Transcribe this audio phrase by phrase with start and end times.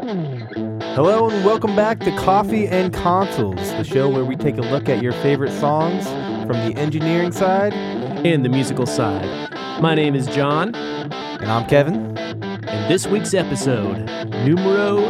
[0.00, 4.88] Hello and welcome back to Coffee and Consoles, the show where we take a look
[4.88, 6.06] at your favorite songs
[6.46, 7.74] from the engineering side.
[7.74, 9.50] and the musical side.
[9.82, 12.16] My name is John, And I'm Kevin.
[12.16, 14.06] and this week's episode,
[14.46, 15.06] numero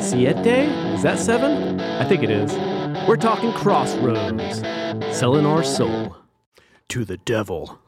[0.00, 1.80] siete, is that seven?
[1.80, 2.52] I think it is.
[3.08, 4.58] We're talking Crossroads,
[5.16, 6.16] selling our soul
[6.88, 7.78] to the devil.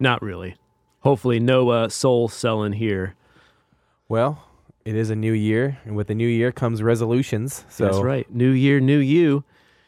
[0.00, 0.56] Not really.
[1.00, 3.14] Hopefully, no uh, soul selling here.
[4.08, 4.45] Well,
[4.86, 7.64] it is a new year, and with the new year comes resolutions.
[7.68, 8.30] So, That's right.
[8.32, 9.44] New year, new you.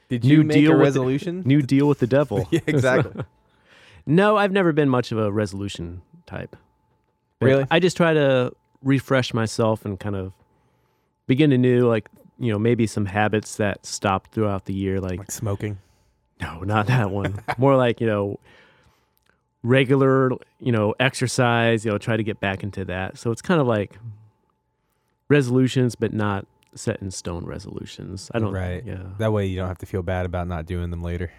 [0.08, 1.42] did New you make deal a with the- resolution?
[1.46, 2.46] New deal with the devil.
[2.52, 3.22] yeah, exactly.
[4.10, 6.56] No, I've never been much of a resolution type.
[7.42, 7.66] Really?
[7.70, 10.32] I just try to refresh myself and kind of
[11.26, 12.08] begin anew, like,
[12.38, 14.98] you know, maybe some habits that stopped throughout the year.
[14.98, 15.76] Like, like smoking.
[16.40, 17.42] no, not that one.
[17.58, 18.38] More like, you know,
[19.62, 23.18] regular, you know, exercise, you know, try to get back into that.
[23.18, 23.98] So it's kind of like
[25.28, 28.30] resolutions, but not set in stone resolutions.
[28.34, 28.84] I don't, Right.
[28.84, 29.02] Yeah.
[29.18, 31.30] That way you don't have to feel bad about not doing them later.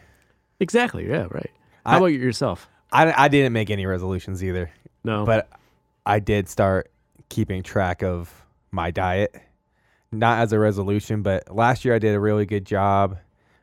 [0.60, 1.08] Exactly.
[1.08, 1.28] Yeah.
[1.32, 1.52] Right.
[1.86, 2.68] How I- about yourself?
[2.92, 4.72] I, I didn't make any resolutions either,
[5.04, 5.24] No.
[5.24, 5.48] but
[6.08, 6.90] I did start
[7.30, 8.34] keeping track of
[8.72, 9.36] my diet.
[10.12, 13.20] Not as a resolution, but last year I did a really good job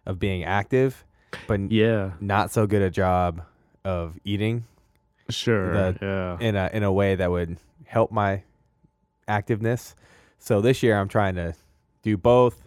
[0.06, 1.04] of being active,
[1.48, 2.12] but yeah.
[2.20, 3.42] not so good a job
[3.84, 4.64] of eating
[5.28, 5.72] Sure.
[5.92, 6.46] The- yeah.
[6.46, 8.44] in a in a way that would help my
[9.28, 9.94] activeness.
[10.38, 11.54] So this year I'm trying to
[12.02, 12.62] do both.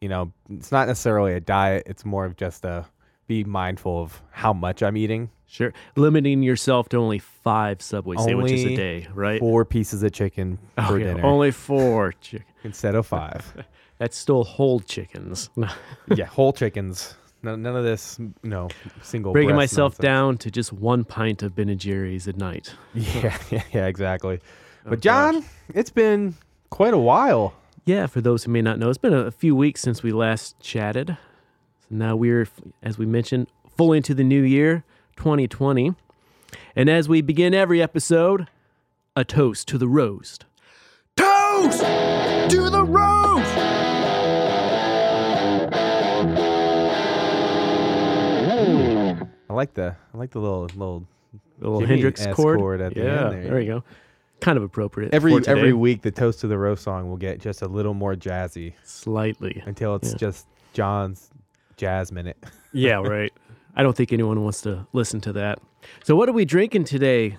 [0.00, 2.86] You know, it's not necessarily a diet, it's more of just a
[3.30, 5.30] be mindful of how much I'm eating.
[5.46, 5.72] Sure.
[5.94, 9.38] Limiting yourself to only five Subway sandwiches a day, right?
[9.38, 12.12] Four pieces of chicken oh, for Okay, dinner Only four.
[12.20, 13.64] Chick- instead of five.
[13.98, 15.48] That's still whole chickens.
[16.08, 17.14] yeah, whole chickens.
[17.42, 18.68] None, none of this, you know,
[19.02, 19.32] single.
[19.32, 20.02] Breaking myself nonsense.
[20.02, 22.74] down to just one pint of Ben and Jerry's at night.
[22.94, 24.40] Yeah, yeah, yeah, exactly.
[24.86, 25.50] Oh, But John, gosh.
[25.74, 26.34] it's been
[26.70, 27.54] quite a while.
[27.84, 30.12] Yeah, for those who may not know, it's been a, a few weeks since we
[30.12, 31.16] last chatted.
[31.80, 32.48] So now we're,
[32.82, 34.84] as we mentioned, fully into the new year,
[35.16, 35.94] 2020.
[36.76, 38.48] And as we begin every episode,
[39.16, 40.46] a toast to the roast.
[41.16, 43.56] Toast to the roast!
[49.48, 51.06] I like the I like the little little
[51.58, 52.58] little Jimi Hendrix S chord.
[52.58, 53.84] chord at the yeah, end there, there, you go.
[54.40, 55.12] Kind of appropriate.
[55.14, 58.14] every every week the toast to the roast song will get just a little more
[58.14, 59.62] jazzy Slightly.
[59.66, 60.16] until it's Yeah.
[60.18, 61.30] just John's
[61.76, 62.36] jazz minute.
[62.72, 63.32] Yeah, right.
[63.74, 65.58] I don't think anyone wants to listen to that.
[66.04, 67.36] So, what are we drinking today,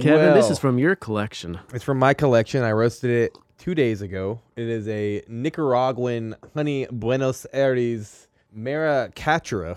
[0.00, 0.32] Kevin?
[0.32, 1.58] this is from your collection.
[1.74, 2.62] It's from my collection.
[2.62, 4.40] I roasted it two days ago.
[4.56, 9.76] It is a Nicaraguan honey Buenos Aires Maracaturra.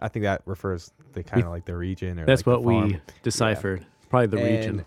[0.00, 3.00] I think that refers to kind of like the region or That's like what we
[3.22, 3.86] deciphered.
[4.10, 4.84] Probably the region.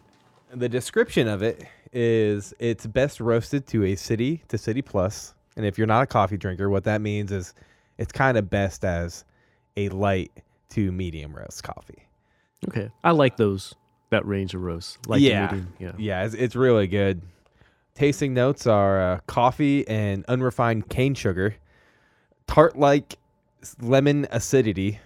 [0.54, 5.34] The description of it is it's best roasted to a city to city plus.
[5.56, 7.54] And if you're not a coffee drinker, what that means is
[7.98, 9.26] it's kind of best as
[9.76, 10.32] a light
[10.70, 12.08] to medium roast coffee.
[12.68, 13.74] Okay, I like those.
[14.10, 14.98] That range of roasts.
[15.06, 15.48] Like Yeah.
[15.52, 15.92] medium, yeah.
[15.98, 17.22] Yeah, it's, it's really good.
[17.94, 21.56] Tasting notes are uh, coffee and unrefined cane sugar,
[22.48, 23.18] tart like
[23.82, 25.00] lemon acidity,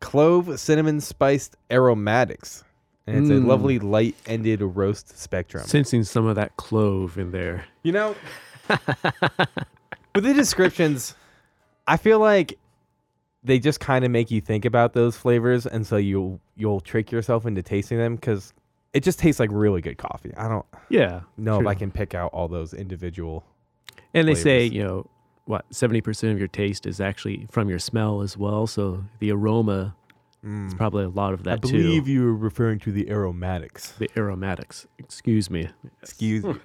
[0.00, 2.62] clove cinnamon spiced aromatics.
[3.10, 3.44] And it's Mm.
[3.44, 5.64] a lovely light ended roast spectrum.
[5.66, 7.64] Sensing some of that clove in there.
[7.82, 8.14] You know,
[10.14, 11.14] with the descriptions,
[11.86, 12.58] I feel like
[13.42, 17.10] they just kind of make you think about those flavors, and so you you'll trick
[17.10, 18.52] yourself into tasting them because
[18.92, 20.32] it just tastes like really good coffee.
[20.36, 21.20] I don't Yeah.
[21.36, 21.66] know if.
[21.66, 23.44] I can pick out all those individual.
[24.12, 25.06] And they say, you know,
[25.46, 28.66] what seventy percent of your taste is actually from your smell as well.
[28.66, 29.94] So the aroma
[30.42, 31.68] is probably a lot of that Mm.
[31.68, 32.10] I believe too.
[32.12, 33.92] you were referring to the aromatics.
[33.98, 34.86] The aromatics.
[34.98, 35.68] Excuse me.
[36.02, 36.54] Excuse me.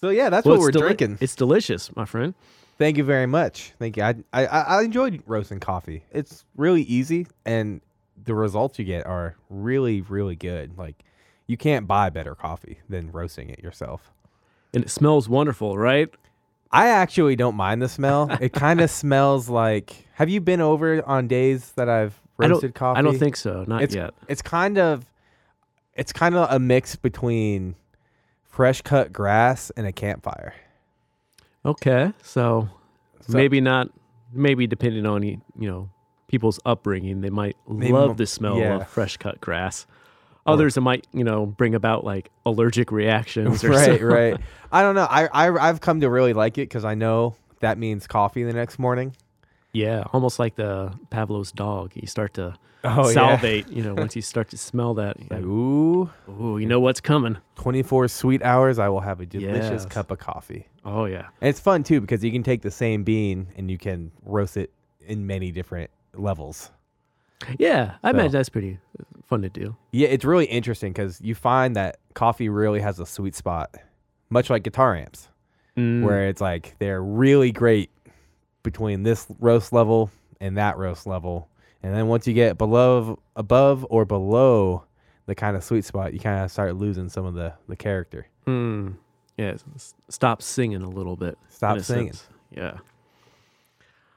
[0.00, 1.18] So yeah, that's Well, what we're deli- drinking.
[1.20, 2.34] It's delicious, my friend.
[2.76, 3.72] Thank you very much.
[3.78, 4.02] Thank you.
[4.02, 6.02] I, I I I enjoyed roasting coffee.
[6.10, 7.80] It's really easy, and
[8.24, 10.76] the results you get are really really good.
[10.76, 11.04] Like
[11.46, 14.10] you can't buy better coffee than roasting it yourself.
[14.74, 16.08] And it smells wonderful, right?
[16.72, 18.28] I actually don't mind the smell.
[18.40, 20.08] it kind of smells like.
[20.14, 22.98] Have you been over on days that I've I don't, coffee?
[22.98, 23.64] I don't think so.
[23.66, 24.14] Not it's yet.
[24.28, 25.04] it's kind of
[25.94, 27.74] it's kind of a mix between
[28.48, 30.54] fresh cut grass and a campfire.
[31.64, 32.12] Okay.
[32.22, 32.68] So,
[33.20, 33.88] So- maybe not,
[34.32, 35.90] maybe depending on, you you know,
[36.28, 38.76] people's upbringing, they might They love the smell yeah.
[38.76, 39.86] of fresh cut grass.
[40.44, 44.04] Others, it might, you know, bring about like allergic reactions or right, something.
[44.04, 44.36] right.
[44.72, 45.06] I don't know.
[45.08, 48.52] I, I I've come to really like it because I know that means coffee the
[48.52, 49.14] next morning,
[49.72, 51.92] Yeah, almost like the Pavlov's dog.
[51.94, 52.54] You start to
[52.84, 55.16] Oh salivate, you know, once you start to smell that.
[55.30, 57.38] Like, ooh, Ooh, you know what's coming.
[57.56, 59.86] 24 sweet hours, I will have a delicious Yes.
[59.86, 60.66] cup of coffee.
[60.84, 61.28] Oh yeah.
[61.40, 64.56] And it's fun too because you can take the same bean and you can roast
[64.56, 64.72] it
[65.06, 66.70] in many different levels.
[67.58, 68.78] Yeah, I So- imagine that's pretty
[69.26, 69.76] fun to do.
[69.92, 73.74] Yeah, it's really interesting because you find that coffee really has a sweet spot,
[74.28, 75.28] much like guitar amps,
[75.78, 77.88] Mm, where it's like they're really great
[78.62, 80.10] between this roast level
[80.40, 81.48] and that roast level.
[81.82, 84.84] And then once you get below, above or below
[85.26, 88.26] the kind of sweet spot, you kind of start losing some of the, the character.
[88.46, 88.94] mm,
[89.38, 89.56] yeah,
[90.08, 91.38] stop singing a little bit.
[91.48, 92.12] Stop singing.
[92.12, 92.28] sense.
[92.50, 92.78] Yeah.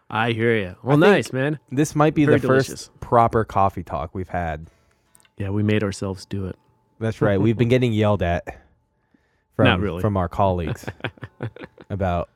[0.10, 0.76] I hear you.
[0.84, 1.58] Well, nice, man.
[1.72, 2.90] This might be Very the first delicious.
[3.00, 4.68] proper coffee talk we've had.
[5.38, 6.58] Yeah, we made ourselves do it.
[7.00, 7.42] That's right.
[7.42, 8.46] We've been getting yelled at
[9.56, 10.02] from really.
[10.02, 10.86] from our colleagues
[11.90, 12.30] about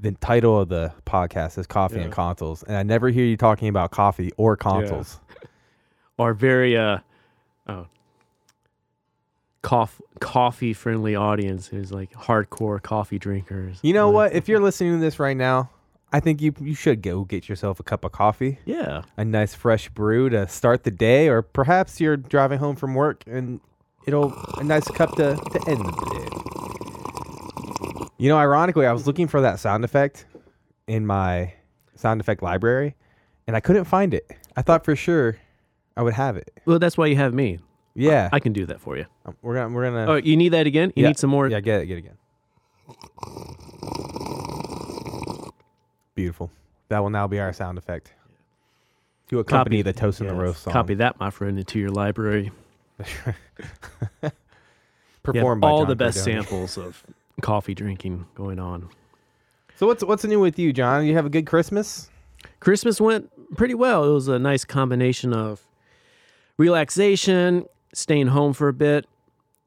[0.00, 3.68] the title of the podcast is Coffee and Consoles, and I never hear you talking
[3.68, 5.20] about coffee or consoles.
[6.18, 6.98] Our very uh
[7.68, 7.86] oh
[9.62, 13.78] coff- coffee friendly audience who's like hardcore coffee drinkers.
[13.82, 14.32] You know what?
[14.34, 15.70] If you're listening to this right now,
[16.12, 19.02] I think you you should go get yourself a cup of coffee, Yeah.
[19.16, 23.22] a nice fresh brew to start the day, or perhaps you're driving home from work
[23.26, 23.60] and
[24.06, 26.39] it'll a nice cup to, to end the day.
[28.20, 30.26] You know, ironically, I was looking for that sound effect
[30.86, 31.54] in my
[31.94, 32.94] sound effect library,
[33.46, 34.30] and I couldn't find it.
[34.56, 35.38] I thought for sure
[35.96, 36.52] I would have it.
[36.66, 37.60] Well, that's why you have me.
[37.94, 39.06] Yeah, I can do that for you.
[39.24, 40.92] Um, we're gonna we're gonna Oh, you need that again?
[40.94, 41.08] You Yeah.
[41.08, 41.48] need some more?
[41.48, 42.16] yeah get it get it again.
[46.14, 46.50] Beautiful.
[46.88, 48.12] That will now be our sound effect
[49.28, 50.42] to accompany Copy- the toast and the yes.
[50.42, 50.72] roast song.
[50.74, 52.52] Copy that, my friend, into your library.
[54.22, 54.32] You have
[55.22, 56.24] Performed by all John the best Cardone.
[56.24, 57.02] samples of
[57.40, 58.88] coffee drinking going on.
[59.76, 61.06] So what's what's new with you, John?
[61.06, 62.10] You have a good Christmas?
[62.60, 64.04] Christmas went pretty well.
[64.04, 65.66] It was a nice combination of
[66.58, 69.06] relaxation, staying home for a bit.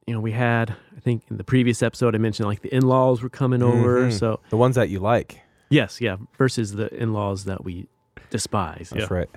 [0.08, 2.86] You know, we had, I think in the previous episode, I mentioned like the in
[2.86, 4.02] laws were coming over.
[4.08, 4.12] Mhm.
[4.20, 5.40] So, The ones that you like.
[5.70, 7.88] yes, yeah, versus the in laws that we
[8.30, 8.90] despise.
[8.92, 9.18] That's yeah.
[9.18, 9.30] right.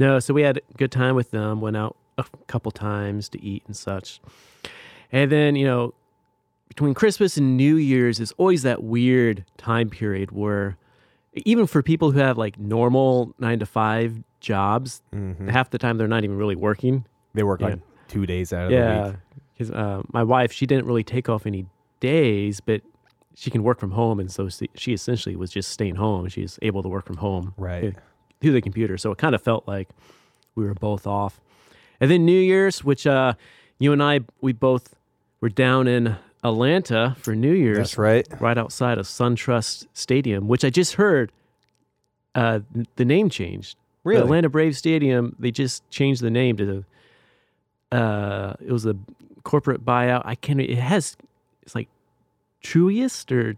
[0.00, 3.42] No, so we had a good time with them, went out a couple times to
[3.42, 4.20] eat and such.
[5.12, 5.94] And then, you know,
[6.78, 10.76] between Christmas and New Year's is always that weird time period where
[11.34, 15.98] even for people who have like normal nine to five jobs, hmm half the time
[15.98, 17.04] they're not even really working.
[17.34, 19.06] They work like two days out of the Yeah.
[19.08, 19.16] week.
[19.54, 21.66] Because uh, my wife, she didn't really take off any
[21.98, 22.82] days, but
[23.34, 24.20] she can work from home.
[24.20, 26.28] And so she- she essentially was just staying home.
[26.28, 27.92] She's able to work from home Right.
[28.40, 28.96] Through the computer.
[28.98, 29.88] So it kind of felt like
[30.54, 31.40] we were both off.
[32.00, 33.32] And then New Year's, which uh,
[33.80, 34.94] you and I, we both
[35.40, 38.26] were down in Atlanta for New Year's, That's right.
[38.40, 41.32] right outside of SunTrust Stadium, which I just heard
[42.34, 42.60] uh,
[42.96, 43.76] the name changed.
[44.04, 44.20] Really?
[44.20, 46.84] The Atlanta Braves Stadium, they just changed the name to
[47.90, 48.96] the, uh, it was a
[49.42, 50.22] corporate buyout.
[50.24, 51.16] I can't, it has,
[51.62, 51.88] it's like
[52.62, 53.56] Truist or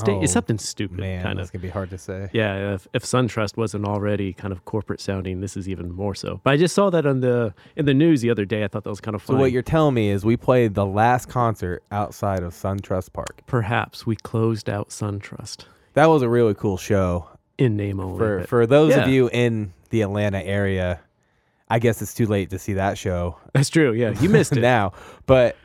[0.00, 1.52] Sta- it's Oh, something stupid, Man, kind that's of.
[1.54, 2.28] gonna be hard to say.
[2.32, 6.40] Yeah, if, if SunTrust wasn't already kind of corporate sounding, this is even more so.
[6.44, 8.64] But I just saw that on the in the news the other day.
[8.64, 9.36] I thought that was kind of funny.
[9.38, 13.42] So what you're telling me is we played the last concert outside of SunTrust Park.
[13.46, 15.64] Perhaps we closed out SunTrust
[15.94, 17.28] That was a really cool show.
[17.58, 18.18] in name only.
[18.18, 19.02] For for those yeah.
[19.04, 21.00] of you in the Atlanta area,
[21.68, 23.92] I guess it's too late to see that show that's true.
[23.92, 24.60] Yeah, you missed it.
[24.60, 24.92] now.
[25.26, 25.56] But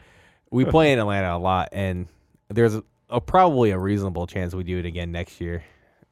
[0.51, 2.07] we play in Atlanta a lot, and
[2.49, 2.75] there's
[3.15, 5.63] a, probably a reasonable chance we do it again next year.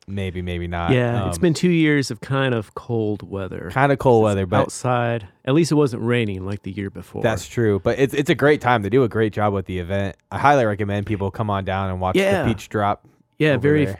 [0.06, 0.92] Maybe, maybe not.
[0.92, 4.60] yeah, it's been two years of kind of cold weather kind of cold weather, but
[4.60, 5.30] outside.
[5.46, 7.24] At least it wasn't raining like the year before.
[7.24, 8.82] That's true, but it's it's a great time.
[8.82, 10.18] They do a great job with the event.
[10.30, 12.44] I highly recommend people come on down and watch Yeah.
[12.44, 13.08] the peach drop.
[13.40, 14.00] yeah, very there.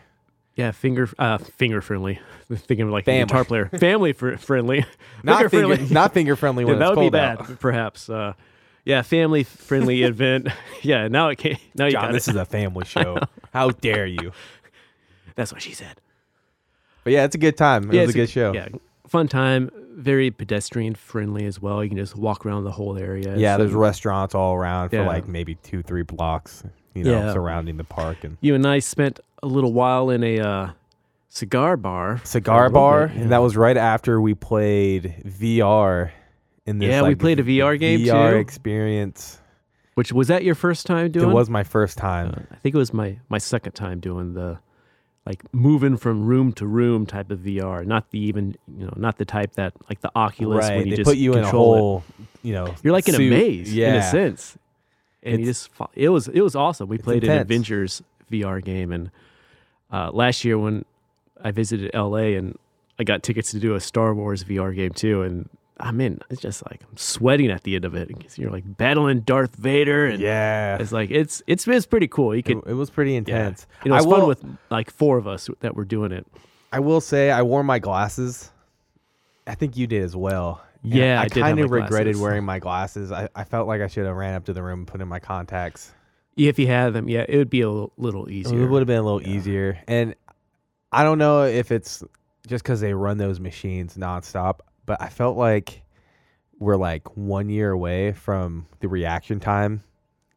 [0.58, 2.20] yeah finger uh finger friendly.
[2.54, 3.22] Thinking of like Family.
[3.22, 4.86] a guitar player, family fr- friendly.
[5.24, 5.94] not finger, friendly.
[5.94, 7.60] not finger friendly when Yeah, that it's would be bad, out.
[7.62, 8.10] perhaps.
[8.10, 8.34] Uh,
[8.86, 10.48] yeah, family friendly event.
[10.82, 12.32] Yeah, now it can Now you John, got this it.
[12.32, 13.18] is a family show.
[13.54, 14.34] How dare you?
[15.36, 16.02] That's what she said.
[17.06, 17.90] But yeah, it's a good time.
[17.90, 18.54] It yeah, was a it's good show.
[18.54, 18.68] Yeah,
[19.08, 19.70] fun time.
[19.96, 21.82] Very pedestrian friendly as well.
[21.84, 23.38] You can just walk around the whole area.
[23.38, 25.08] Yeah, So there's restaurants all around for Yeah.
[25.08, 26.64] like maybe two, three blocks.
[26.94, 27.34] You know, Yeah.
[27.34, 30.70] surrounding the park and you and I spent a little while in a uh,
[31.30, 32.20] cigar bar.
[32.26, 36.12] cigar bar, and that was right after we played VR.
[36.66, 38.38] In this, Yeah, we played a VR game, VR too.
[38.38, 39.40] experience.
[39.96, 41.30] Which was that your first time doing?
[41.30, 42.48] It was my first Uh, time.
[42.52, 44.58] I think it was my my second time doing the
[45.26, 47.86] like moving from room to room type of VR.
[47.86, 50.92] Not the even you know not the type that like the Oculus right, when you
[50.92, 52.26] they just put you in a control it.
[52.42, 54.58] you know, You're like in a maze Yeah, in a sense,
[55.22, 56.90] and you just it was it was awesome.
[56.90, 57.46] We played an intense.
[57.46, 58.02] Avengers
[58.32, 59.12] VR game, and
[59.92, 60.86] uh, last year when
[61.44, 62.58] I visited LA and
[62.98, 65.50] I got tickets to do a Star Wars VR game too, and
[65.80, 66.20] I'm in.
[66.30, 68.12] It's just like I'm sweating at the end of it.
[68.38, 70.78] You're like battling Darth Vader, and Yeah.
[70.80, 72.34] it's like it's it's it's pretty cool.
[72.36, 72.64] You It, could.
[72.68, 73.18] it was pretty Yeah.
[73.20, 73.66] intense.
[73.84, 76.26] You know, I it's will, fun with like four of us that were doing it.
[76.72, 78.52] I will say I wore my glasses.
[79.48, 80.62] I think you did as well.
[80.84, 83.12] And Yeah, I I, kind of regretted wearing my glasses.
[83.12, 85.08] I, I felt like I should have ran up to the room and put in
[85.08, 85.92] my contacts.
[86.36, 88.64] If you had them, yeah, it would be a little, little easier.
[88.64, 89.30] It would have been a little Yeah.
[89.38, 89.80] easier.
[89.88, 90.16] And
[90.92, 92.04] I don't know if it's
[92.48, 95.82] just because they run those machines nonstop, but I felt like
[96.60, 99.84] we're like one year away from the reaction time,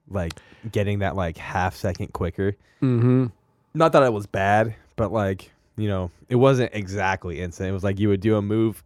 [0.09, 0.33] like
[0.73, 2.57] getting that like half second quicker.
[2.83, 3.27] Mm-hmm.
[3.75, 7.69] Not that it was bad, but like, you know, it wasn't exactly instant.
[7.69, 8.83] It was like you would do a move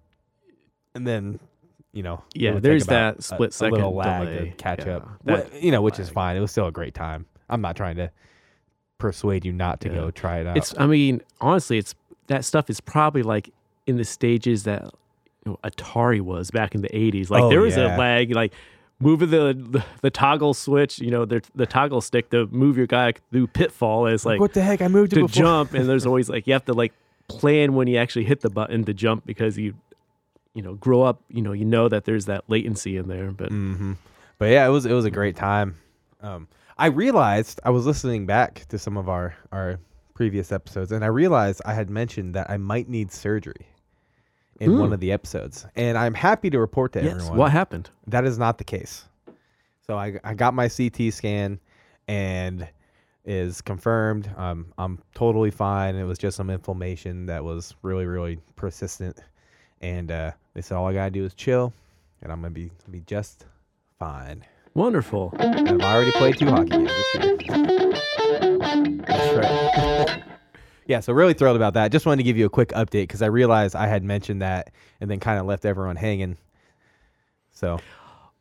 [0.94, 1.38] and then,
[1.92, 4.54] you know, Yeah, there's that a- split a second little lag to delay.
[4.58, 5.08] catch Yeah, up.
[5.24, 6.36] that Wh- you know, which is fine.
[6.36, 7.26] It was still a great time.
[7.48, 8.10] I'm not trying to
[8.98, 9.94] persuade you not to Yeah.
[9.94, 10.56] go try it out.
[10.56, 10.74] It's.
[10.78, 11.94] I mean, honestly, it's
[12.26, 13.50] that stuff is probably like
[13.86, 14.92] in the stages that
[15.44, 17.30] you know, Atari was back in the '80s.
[17.30, 17.96] Like Oh, there was yeah.
[17.96, 18.52] a lag, like
[18.98, 20.98] moving the, the the toggle switch.
[20.98, 24.52] You know, the the toggle stick to move your guy through pitfall is like what
[24.54, 24.82] the heck?
[24.82, 26.92] I moved it to jump, and there's always like you have to like
[27.28, 29.74] plan when you actually hit the button to jump because you
[30.54, 31.22] you know grow up.
[31.28, 33.92] You know, you know that there's that latency in there, but hmm
[34.38, 35.76] But yeah, it was it was a great time.
[36.20, 39.78] Um, I realized I was listening back to some of our our
[40.14, 43.66] previous episodes, and I realized I had mentioned that I might need surgery
[44.60, 44.94] in one Mm.
[44.94, 47.90] of the episodes, and I'm happy to report to yes, everyone what happened?
[48.06, 49.04] that is not the case.
[49.86, 51.58] So I I got my CT scan
[52.06, 52.68] and
[53.24, 54.30] is confirmed.
[54.36, 55.94] Um, I'm totally fine.
[55.96, 59.18] It was just some inflammation that was really really persistent,
[59.80, 61.72] and uh, they said all I gotta do is chill,
[62.22, 63.46] and I'm gonna be be just
[63.98, 64.44] fine.
[64.74, 65.34] Wonderful.
[65.38, 67.14] And I've already played two hockey games this
[67.48, 67.90] year.
[69.06, 70.22] That's right.
[70.90, 71.92] yeah, so really thrilled about that.
[71.92, 74.70] Just wanted to give you a quick update because I realized I had mentioned that
[75.00, 76.36] and then kind of left everyone hanging.
[77.52, 77.78] So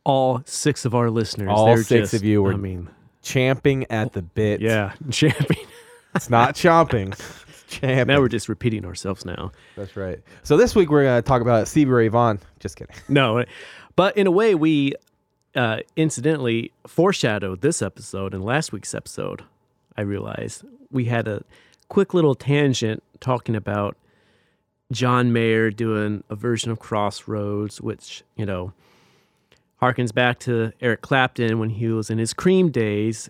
[0.04, 1.48] All six of our listeners.
[1.52, 2.88] All six just- of you were- I mean,
[3.22, 4.60] champing at the bit.
[4.60, 5.58] yeah, champing.
[6.14, 7.12] It's not chomping.
[7.12, 8.06] It's champing.
[8.08, 9.52] now we're just repeating ourselves now.
[9.76, 10.18] That's right.
[10.42, 12.40] So this week we're going to talk about Stevie Ray Vaughan.
[12.58, 12.96] Just kidding.
[13.08, 13.44] No,
[13.94, 14.94] but in a way, we
[15.54, 19.44] uh, incidentally foreshadowed this episode and last week's episode.
[19.96, 21.44] I realized we had a
[21.90, 23.96] quick little tangent talking about
[24.92, 28.72] John Mayer doing a version of Crossroads, which, you know,
[29.82, 33.28] harkens back to Eric Clapton when he was in his Cream days.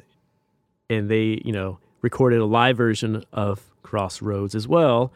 [0.89, 5.13] And they, you know, recorded a live version of Crossroads as well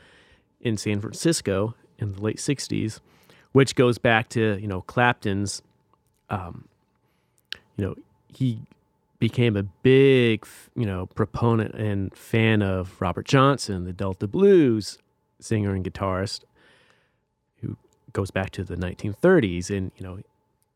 [0.60, 3.00] in San Francisco in the late 60s,
[3.52, 5.62] which goes back to, you know, Clapton's,
[6.30, 6.66] um,
[7.76, 7.94] you know,
[8.32, 8.60] he
[9.28, 14.98] became a big, you know, proponent and fan of Robert Johnson, the Delta Blues
[15.40, 16.44] singer and guitarist,
[17.62, 17.78] who
[18.12, 20.18] goes back to the 1930s, and you know,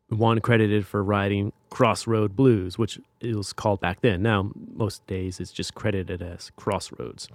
[0.09, 4.23] one credited for writing Crossroad Blues, which it was called back then.
[4.23, 7.29] Now, most days it's just credited as Crossroads.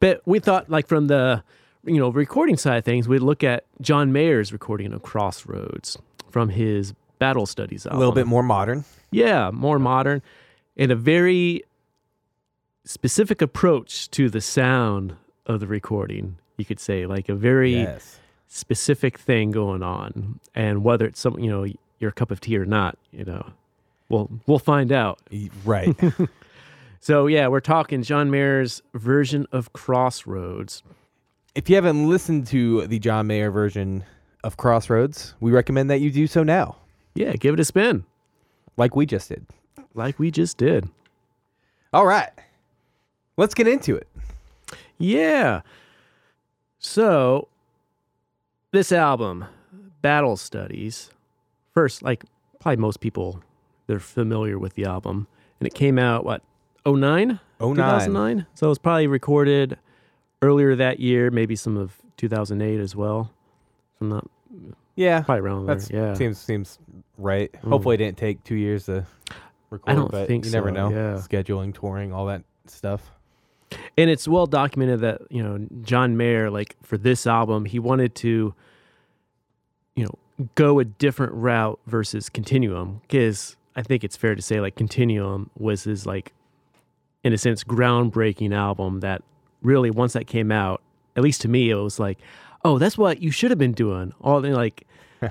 [0.00, 1.44] But we thought, like from the
[1.84, 5.98] you know recording side of things, we'd look at John Mayer's recording of Crossroads
[6.30, 8.84] from his Battle Studies A little bit more modern.
[9.10, 10.22] Yeah, more modern
[10.76, 11.62] and a very
[12.84, 15.14] specific approach to the sound
[15.46, 18.18] of the recording, you could say, like a very Yes.
[18.48, 20.40] specific thing going on.
[20.54, 21.66] And whether it's some, you know,
[22.00, 23.50] your cup of tea or not, you know,
[24.08, 25.20] we'll we'll find out.
[25.64, 25.94] Right.
[27.04, 30.84] So yeah, we're talking John Mayer's version of Crossroads.
[31.56, 34.04] if you haven't listened to the John Mayer version
[34.44, 36.76] of Crossroads, we recommend that you do so now,
[37.14, 38.04] Yeah, give it a spin,
[38.76, 39.46] like we just did.
[39.94, 40.88] like we just did.
[41.92, 42.30] All right.
[43.36, 44.08] Let's get into it.
[44.98, 45.60] Yeah.
[46.78, 47.48] So,
[48.72, 49.44] this album,
[50.00, 51.10] Battle Studies,
[51.74, 52.24] first, like
[52.60, 53.42] probably most people,
[53.86, 55.26] they're familiar with the album.
[55.60, 56.42] And it came out, what,
[56.86, 56.98] 09?
[56.98, 57.38] 09.
[57.60, 58.46] 2009?
[58.54, 59.78] So, it was probably recorded
[60.40, 63.30] earlier that year, maybe some of 2008 as well.
[64.00, 64.28] I'm not
[64.94, 65.22] Yeah.
[65.22, 65.74] probably around there.
[65.74, 66.14] That's Yeah.
[66.14, 66.78] seems seems
[67.18, 67.52] right.
[67.52, 67.68] Mm.
[67.70, 69.06] Hopefully, it didn't take two years to
[69.70, 69.90] record.
[69.90, 70.90] I don't but think you never know.
[70.90, 71.14] yeah.
[71.14, 73.10] Scheduling, touring, all that stuff.
[73.96, 78.14] and it's well documented that you know John Mayer, like for this album, he wanted
[78.16, 78.54] to,
[79.96, 84.60] you know, go a different route versus Continuum, because I think it's fair to say
[84.60, 86.32] like Continuum was his like,
[87.24, 89.22] in a sense, groundbreaking album that
[89.62, 90.82] really once that came out,
[91.16, 92.18] at least to me, it was like,
[92.64, 94.12] oh, that's what you should have been doing.
[94.20, 94.86] All the like.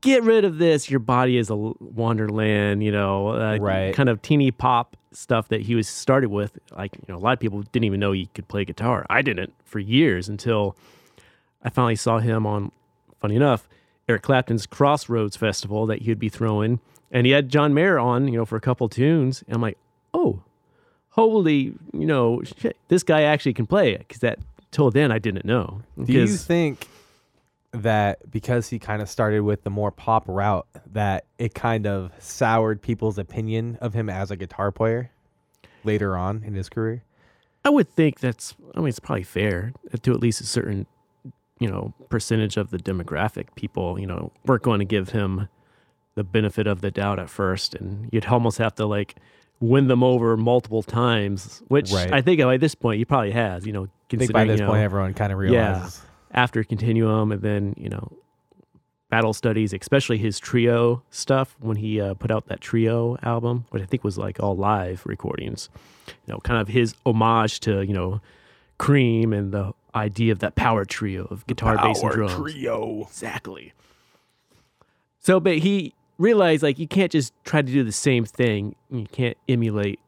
[0.00, 0.90] Get rid of this.
[0.90, 3.94] Your body is a wonderland, you know, uh, Right.
[3.94, 6.58] kind of teeny pop stuff that he was started with.
[6.76, 9.06] Like you know, a lot of people didn't even know he could play guitar.
[9.08, 10.76] I didn't for years until
[11.62, 12.72] I finally saw him on.
[13.20, 13.68] Funny enough,
[14.08, 16.80] Eric Clapton's Crossroads Festival that he'd be throwing,
[17.12, 19.44] and he had John Mayer on, you know, for a couple tunes.
[19.46, 19.78] And I'm like,
[20.12, 20.42] oh,
[21.10, 24.40] holy, you know, shit, this guy actually can play it because that
[24.72, 25.82] till then I didn't know.
[26.02, 26.88] Do you think
[27.72, 32.10] that because he kind of started with the more pop route, that it kind of
[32.18, 35.10] soured people's opinion of him as a guitar player
[35.84, 37.04] later on in his career?
[37.64, 38.54] I would think that's.
[38.74, 40.86] I mean, it's probably fair uh, to at least a certain,
[41.60, 43.54] you know, percentage of the demographic.
[43.54, 45.48] People, you know, weren't going to give him
[46.14, 49.14] the benefit of the doubt at first, and you'd almost have to like
[49.60, 51.62] win them over multiple times.
[51.68, 52.12] Which Right.
[52.12, 53.64] I think by this point he probably has.
[53.64, 55.88] You know, I think by this you know, point everyone kind of Yeah.
[56.32, 58.12] after Continuum, and then you know,
[59.10, 63.82] Battle Studies, especially his trio stuff when he uh, put out that trio album, which
[63.82, 65.68] I think was like all live recordings.
[66.26, 68.20] You know, kind of his homage to you know,
[68.78, 72.34] Cream and the idea of that power trio of guitar, bass, and drums.
[72.34, 73.02] trio.
[73.02, 73.72] Exactly.
[75.18, 78.74] So, but he realized like you can't just try to do the same thing.
[78.90, 80.00] You can't emulate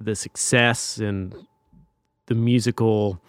[0.00, 1.34] the success and
[2.26, 3.20] the musical,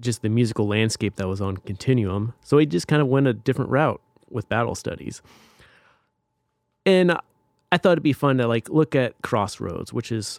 [0.00, 2.34] just the musical landscape that was on Continuum.
[2.42, 4.00] So he just kind of went a different route
[4.30, 5.22] with Battle Studies.
[6.84, 7.12] And
[7.72, 10.38] I thought it'd be fun to like look at Crossroads, which is,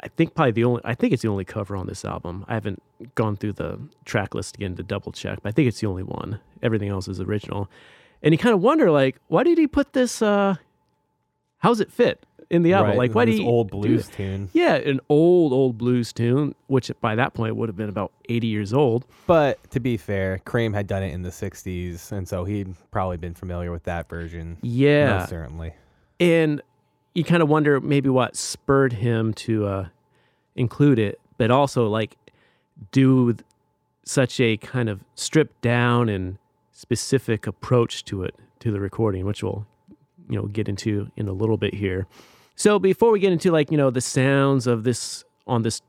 [0.00, 0.80] I think probably the only.
[0.84, 2.44] I think it's the only cover on this album.
[2.48, 2.82] I haven't
[3.14, 6.02] gone through the track list again to double check, but I think it's the only
[6.02, 6.40] one.
[6.62, 7.68] Everything else is original.
[8.22, 10.22] And you kind of wonder, like, why did he put this?
[10.22, 10.56] uh
[11.58, 12.90] How's it fit in the album?
[12.90, 14.48] Right, Like, why this did he old blues tune?
[14.52, 18.46] Yeah, an old old blues tune, which by that point would have been about eighty
[18.46, 19.04] years old.
[19.26, 23.16] But to be fair, Cream had done it in the '60s, and so he'd probably
[23.16, 24.58] been familiar with that version.
[24.62, 25.72] Yeah, most certainly.
[26.20, 26.62] and
[27.14, 29.86] you kind of wonder maybe what spurred him to uh,
[30.54, 32.16] include it, but also like
[32.90, 33.36] do
[34.04, 36.38] such a kind of stripped down and
[36.72, 39.66] specific approach to it to the recording, which we'll
[40.28, 42.06] you know get into in a little bit here.
[42.62, 45.82] So before we get into like you know the sounds of this on this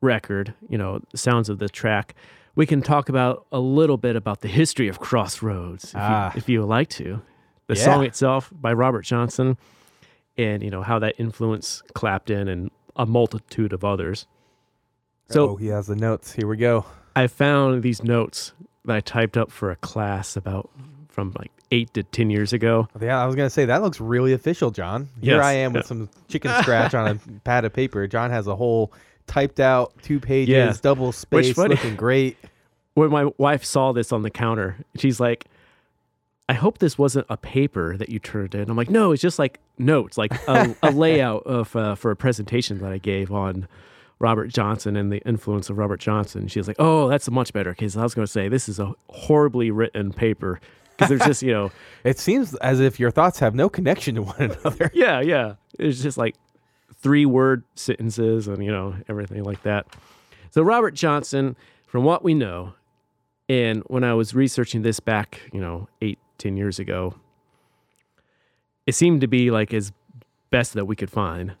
[0.00, 2.14] record, you know the sounds of the track,
[2.54, 6.30] we can talk about a little bit about the history of Crossroads, if, Ah.
[6.32, 7.20] you, if you would like to.
[7.66, 7.84] The Yeah.
[7.84, 9.56] song itself by Robert Johnson,
[10.38, 14.28] and you know how that influenced Clapton and a multitude of others.
[15.30, 16.34] So oh, he has the notes.
[16.34, 16.84] Here we go.
[17.16, 18.52] I found these notes
[18.84, 20.70] that I typed up for a class about
[21.14, 22.88] from like eight to ten years ago.
[23.00, 25.08] Yeah, I was gonna say that looks really official, John.
[25.22, 25.44] Here Yes.
[25.44, 28.06] I am with some chicken scratch on a pad of paper.
[28.06, 28.92] John has a whole
[29.26, 30.74] typed out two pages, Yeah.
[30.82, 32.36] double space, funny- looking great.
[32.94, 35.46] when my wife saw this on the counter, she's like,
[36.48, 38.68] I hope this wasn't a paper that you turned in.
[38.68, 42.16] I'm like, no, it's just like notes, like a, a layout of uh, for a
[42.16, 43.66] presentation that I gave on
[44.18, 46.46] Robert Johnson and the influence of Robert Johnson.
[46.48, 48.78] She was like, oh, that's much better because I was going to say this is
[48.78, 50.60] a horribly written paper
[50.96, 51.70] because there's just you know,
[52.04, 54.90] It seems as if your thoughts have no connection to one another.
[54.94, 56.34] yeah, yeah, it's just like
[56.96, 59.86] three word sentences and you know everything like that.
[60.50, 62.74] So Robert Johnson, from what we know,
[63.48, 67.14] and when I was researching this back, you know, eight, ten years ago,
[68.86, 69.92] it seemed to be like as
[70.50, 71.54] best that we could find.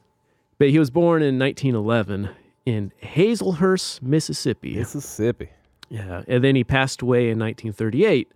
[0.58, 2.30] But he was born in 1911
[2.64, 4.76] in Hazlehurst, Mississippi.
[4.76, 5.50] Mississippi.
[5.90, 8.30] Yeah, and then he passed away in 1938,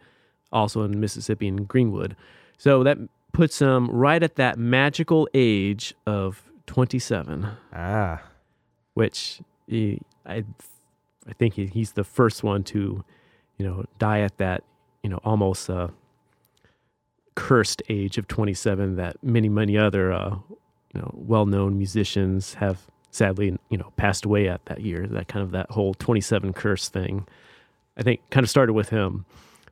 [0.52, 2.16] also in Mississippi in Greenwood.
[2.56, 2.98] So that
[3.32, 8.22] puts him right at that magical age of 27, Ah,
[8.94, 10.44] which he, I,
[11.26, 13.04] I think he, he's the first one to,
[13.56, 14.64] you know, die at that,
[15.02, 15.88] you know, almost uh,
[17.34, 20.36] cursed age of 27 that many, many other, uh,
[20.94, 25.06] you know, well-known musicians have sadly, you know, passed away at that year.
[25.06, 27.26] That kind of that whole 27 curse thing.
[27.96, 29.24] I think kind of started with him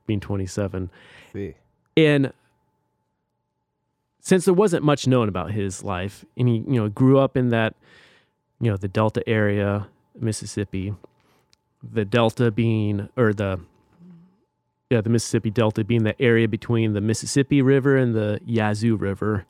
[0.07, 0.91] being 27.
[1.33, 1.55] see.
[1.97, 2.33] And
[4.21, 7.51] since there wasn't much known about his life, and he, you know, grew up in
[7.51, 7.75] that,
[8.61, 9.87] you know, the Delta area,
[10.19, 10.95] Mississippi,
[11.83, 13.61] the Delta being, or the,
[14.91, 19.47] yeah, the Mississippi Delta being the area between the Mississippi River and the Yazoo River,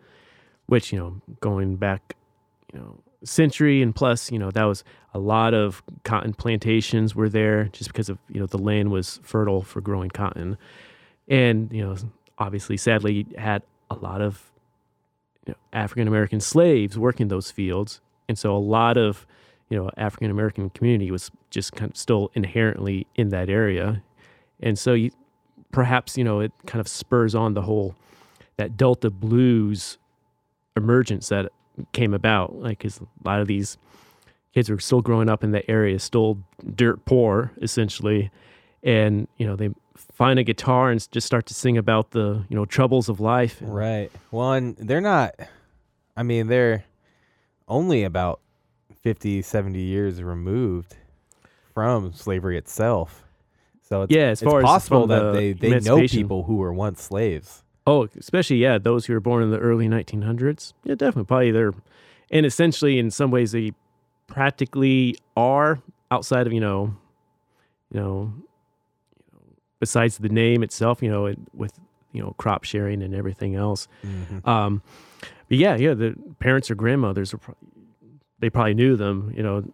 [0.67, 2.15] which, you know, going back,
[2.73, 7.29] you know, century and plus, you know, that was a lot of cotton plantations were
[7.29, 10.59] there just because of, you know, the land was fertile for growing cotton.
[11.29, 11.97] And, you know,
[12.39, 14.51] obviously, sadly, had a lot of
[15.47, 18.01] you know, African American slaves working those fields.
[18.29, 19.27] And so a lot of,
[19.71, 24.03] you know, African American community was just kind of still inherently in that area.
[24.61, 25.11] And so you,
[25.73, 27.95] perhaps, you know, it kind of spurs on the whole,
[28.57, 29.99] that Delta blues
[30.77, 31.53] emergence that
[31.93, 32.57] came about.
[32.57, 33.79] Like, because a lot of these
[34.55, 36.39] kids were still growing up in the area, still
[36.75, 38.31] dirt poor, essentially,
[38.83, 39.71] and you know they
[40.13, 43.59] find a guitar and just start to sing about the you know troubles of life.
[43.61, 44.11] Right.
[44.31, 45.35] Well, and they're not,
[46.17, 46.85] I mean, they're
[47.69, 48.41] only about
[49.03, 50.97] 50, 70 years removed
[51.75, 53.25] from slavery itself.
[53.83, 56.73] So it's, Yeah, as it's as possible that the they, they know people who were
[56.73, 57.63] once slaves.
[57.87, 60.73] Oh, especially yeah, those who were born in the early 1900s.
[60.85, 61.73] Yeah, definitely, probably they're,
[62.31, 63.73] and essentially in some ways they
[64.27, 66.97] practically are outside of you know,
[67.93, 68.33] you know,
[69.81, 71.73] besides the name itself, you know, it, with
[72.13, 73.87] you know crop sharing and everything else.
[74.45, 74.83] Um,
[75.49, 77.57] but yeah, yeah, the parents or grandmothers were, pro-
[78.41, 79.65] they probably knew them, you know,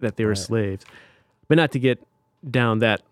[0.00, 0.38] that they were Right.
[0.38, 0.84] slaves,
[1.48, 2.02] but not to get
[2.50, 3.02] down that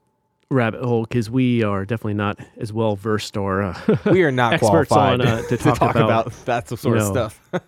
[0.52, 3.62] rabbit hole because we are definitely not as well versed or.
[3.62, 7.10] Uh, We are not Experts qualified on, uh, to talk about, that sort of know,
[7.10, 7.40] stuff.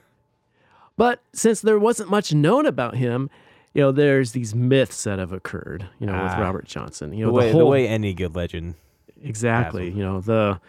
[0.97, 3.29] But since there wasn't much known about him,
[3.73, 6.41] you know, there's these myths that have occurred, you know, with Ah.
[6.41, 7.13] Robert Johnson.
[7.13, 8.75] You the, know, way, the the way any good legend.
[9.21, 10.61] exactly, you know, the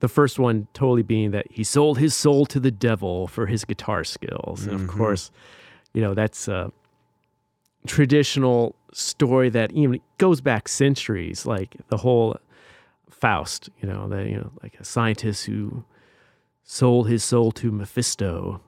[0.00, 3.64] the first one totally being that he sold his soul to the devil for his
[3.66, 4.64] guitar skills.
[4.66, 4.88] And of Mhm.
[4.96, 5.30] course,
[5.92, 6.72] you know, that's a
[7.86, 12.36] traditional story that even goes back centuries, like the whole
[13.10, 15.82] Faust, you know, the you know, like a scientist who
[16.62, 18.60] sold his soul to Mephisto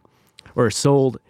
[0.57, 1.21] or sold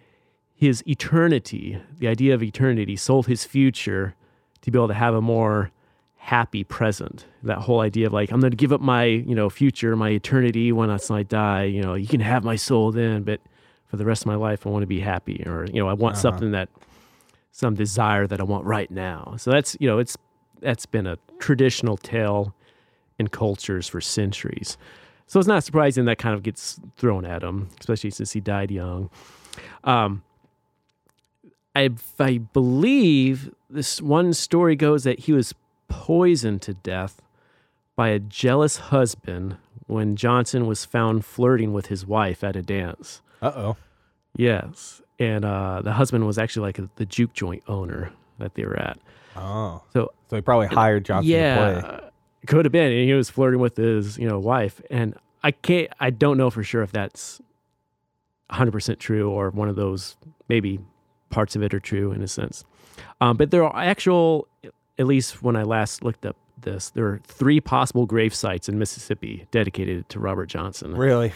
[0.55, 4.15] his eternity, the idea of eternity, sold his future
[4.61, 5.69] to be able to have a more
[6.17, 7.25] happy present.
[7.43, 10.09] That whole idea of like, I'm going to give up my, you know, future, my
[10.09, 11.65] eternity when I die.
[11.65, 13.39] You know, you can have my soul then, but
[13.87, 15.93] for the rest of my life, I want to be happy, or you know, I
[15.93, 16.21] want Uh-huh.
[16.21, 16.69] something that,
[17.51, 19.35] some desire that I want right now.
[19.37, 20.17] So that's you know, it's
[20.61, 22.53] that's been a traditional tale
[23.19, 24.77] in cultures for centuries.
[25.27, 28.69] So it's not surprising that kind of gets thrown at him, especially since he died
[28.69, 29.09] young.
[29.83, 30.23] Um,
[31.75, 35.53] I, I believe this one story goes that he was
[35.87, 37.21] poisoned to death
[37.95, 43.21] by a jealous husband when Johnson was found flirting with his wife at a dance.
[43.41, 43.77] Uh oh.
[44.35, 45.00] Yes.
[45.21, 48.97] And uh, the husband was actually like the juke joint owner that they were at.
[49.35, 49.83] Oh.
[49.93, 51.37] So So he probably hired Johnson to
[51.81, 51.91] play.
[51.91, 51.99] yeah,
[52.47, 52.91] could have been.
[52.91, 54.81] And he was flirting with his, you know, wife.
[54.89, 55.89] And I can't.
[55.99, 57.39] I don't know for sure if that's
[58.49, 60.17] 100 percent true or one of those
[60.49, 60.79] maybe
[61.29, 62.65] parts of it are true in a sense.
[63.21, 64.47] Um, but there are actual,
[64.97, 68.77] at least when I last looked up this, there are three possible grave sites in
[68.77, 70.95] Mississippi dedicated to Robert Johnson.
[70.95, 71.31] Really?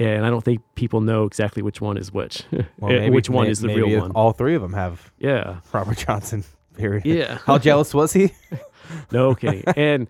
[0.00, 3.46] And I don't think people know exactly which one is which, Well, maybe- which one
[3.46, 4.12] may- is the real one.
[4.12, 5.60] All three of them have Yeah.
[5.72, 6.44] Robert Johnson.
[6.76, 7.04] Period.
[7.04, 7.38] Yeah.
[7.44, 8.32] How jealous was he?
[9.12, 9.64] No kidding.
[9.76, 10.08] and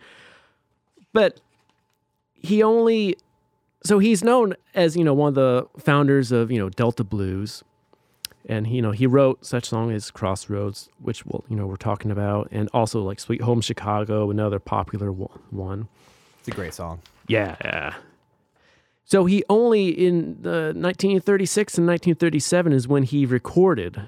[1.12, 1.40] but
[2.34, 3.16] he only
[3.82, 7.64] so he's known as you know one of the founders of you know Delta Blues,
[8.48, 11.74] and he, you know he wrote such songs as Crossroads, which we'll, you know we're
[11.76, 15.88] talking about, and also like Sweet Home Chicago, another popular one- one.
[16.38, 17.00] It's a great song.
[17.26, 17.94] Yeah.
[19.08, 24.02] So he only in the 1936 and 1937 is when he recorded.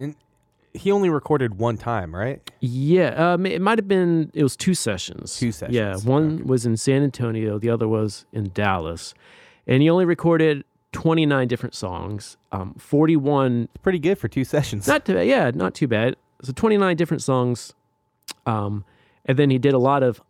[0.00, 0.14] And
[0.72, 2.40] He only recorded one time, right?
[2.60, 4.30] Yeah, um, it might have been.
[4.32, 5.36] It was two sessions.
[5.38, 5.74] Two sessions.
[5.76, 6.42] Yeah, one okay.
[6.44, 9.12] was in San Antonio, the other was in Dallas,
[9.66, 12.38] and he only recorded 29 different songs.
[12.50, 14.88] Um, 41, It's pretty good for two sessions.
[14.88, 15.26] not too bad.
[15.26, 16.16] Yeah, not too bad.
[16.42, 17.74] So 29 different songs,
[18.46, 18.86] um,
[19.26, 20.22] and then he did a lot of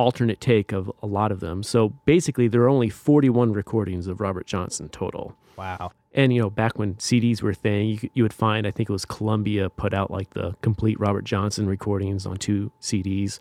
[0.00, 1.62] alternate take of a lot of them.
[1.62, 5.36] So basically, there are only 41 recordings of Robert Johnson total.
[5.56, 5.92] wow.
[6.12, 8.72] And you know, back when CDs were a thing, you, could- you would find I
[8.72, 13.38] think it was Columbia put out like the complete Robert Johnson recordings on two CDs,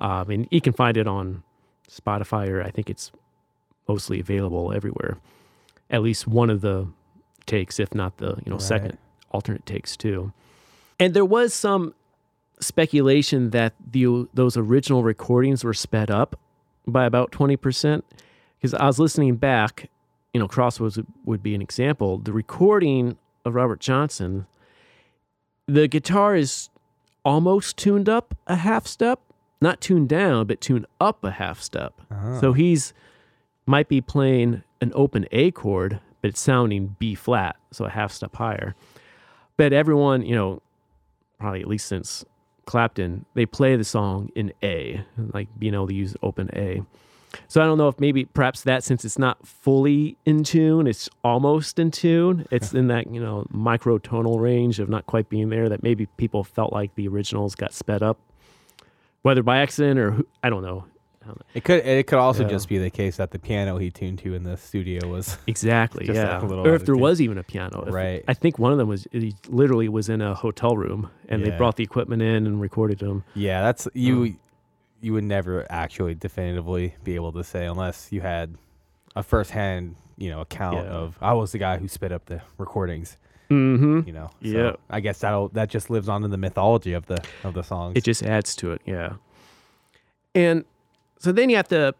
[0.00, 1.44] um, and you can find it on
[1.88, 3.12] Spotify or I think it's
[3.86, 5.18] mostly available everywhere.
[5.90, 6.88] At least one of the
[7.46, 8.62] takes, if not the you know Right.
[8.62, 8.98] second
[9.30, 10.32] alternate takes too.
[10.98, 11.94] And there was some
[12.60, 16.38] speculation that the those original recordings were sped up
[16.86, 18.04] by about twenty percent
[18.58, 19.90] because I was listening back
[20.32, 22.18] you know, Crossroads would, would be an example.
[22.18, 24.46] The recording of Robert Johnson,
[25.66, 26.70] the guitar is
[27.24, 29.20] almost tuned up a half step,
[29.60, 32.00] not tuned down, but tuned up a half step.
[32.10, 32.40] Oh.
[32.40, 32.92] So he's
[33.66, 38.12] might be playing an open A chord, but it's sounding B flat, so a half
[38.12, 38.74] step higher.
[39.56, 40.62] But everyone, you know,
[41.38, 42.24] probably at least since
[42.68, 45.02] Clapton, they play the song in A,
[45.32, 46.82] like being able to use open A.
[47.46, 51.08] So I don't know if maybe perhaps that since it's not fully in tune, it's
[51.24, 52.46] almost in tune.
[52.50, 56.44] It's in that, you know, microtonal range of not quite being there that maybe people
[56.44, 58.18] felt like the originals got sped up.
[59.22, 60.84] Whether by accident or who, I don't know.
[61.54, 62.48] It could it could also Yeah.
[62.50, 66.06] just be the case that the piano he tuned to in the studio was Exactly.
[66.06, 66.40] Just yeah.
[66.40, 67.00] a little or if there attitude.
[67.00, 67.84] was even a piano.
[67.86, 68.24] If- Right.
[68.28, 71.50] I think one of them was he literally was in a hotel room and they
[71.50, 73.24] brought the equipment in and recorded them.
[73.34, 74.22] Yeah, that's you.
[74.22, 74.38] Um,
[75.00, 78.56] you would never actually definitively be able to say unless you had
[79.14, 80.90] a first-hand, you know, account Yeah.
[80.90, 83.16] of I was the guy who spit up the recordings.
[83.48, 84.00] Mm-hmm.
[84.06, 84.72] You know, Yeah.
[84.90, 87.94] I guess that'll that just lives on in the mythology of the of the songs.
[87.96, 89.14] It just adds to it, yeah.
[90.34, 90.64] And
[91.18, 91.94] so then you have to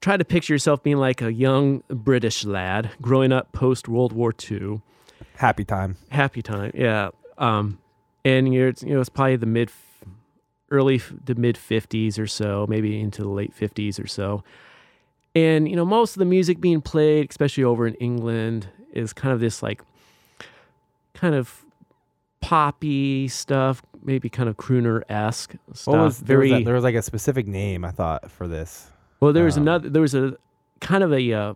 [0.00, 4.32] try to picture yourself being like a young British lad growing up post World War
[4.50, 4.80] II.
[5.36, 5.96] Happy time.
[6.10, 7.10] Happy time, yeah.
[7.38, 7.78] Um,
[8.24, 9.70] and you're you know it's probably the mid,
[10.70, 14.44] early to mid fifties or so, maybe into the late fifties or so.
[15.34, 19.32] And you know most of the music being played, especially over in England, is kind
[19.32, 19.82] of this like,
[21.14, 21.64] kind of
[22.40, 25.86] poppy stuff, maybe kind of crooner esque stuff.
[25.94, 28.48] What was there, very was a- there was like a specific name I thought for
[28.48, 28.90] this.
[29.20, 29.32] well.
[29.32, 29.88] There was um, another.
[29.90, 30.34] There was a
[30.80, 31.54] kind of a uh,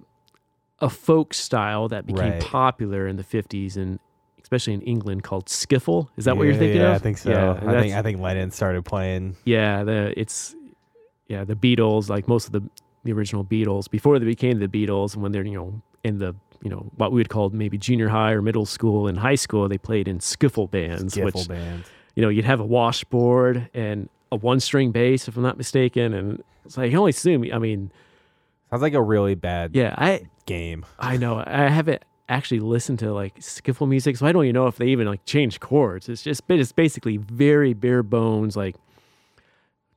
[0.81, 2.43] a folk style that became Right.
[2.43, 3.99] popular in the fifties and
[4.43, 6.09] especially in England called skiffle.
[6.17, 6.97] Is that what you're thinking yeah, of?
[6.97, 7.31] I think so.
[7.31, 9.37] Yeah, I think I think Lennon started playing.
[9.45, 9.85] yeah.
[9.85, 10.55] The it's
[11.29, 12.63] yeah the Beatles like most of the
[13.05, 16.35] the original Beatles before they became the Beatles and when they're you know in the
[16.65, 19.69] you know what we would call maybe junior high or middle school and high school
[19.69, 21.85] they played in skiffle bands Skiffle which band.
[22.17, 26.13] you know you'd have a washboard and a one string bass if I'm not mistaken
[26.13, 27.93] and it's like you can only assume I mean
[28.71, 30.85] Sounds like a really bad yeah I game.
[30.99, 31.43] I know.
[31.47, 34.87] I haven't actually listened to like skiffle music, so I don't even know if they
[34.87, 36.09] even like change chords.
[36.09, 38.77] It's just, it's basically very bare bones, like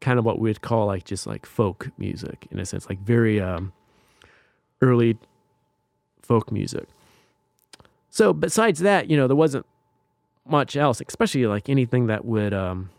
[0.02, 3.40] kind of what we'd call like just like folk music in a sense, like very
[3.42, 3.74] um,
[4.82, 5.18] early
[6.28, 6.88] folk music.
[8.10, 9.66] So besides that, you know, there wasn't
[10.46, 12.90] much else, especially like anything that would um,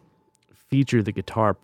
[0.55, 1.57] feature the guitar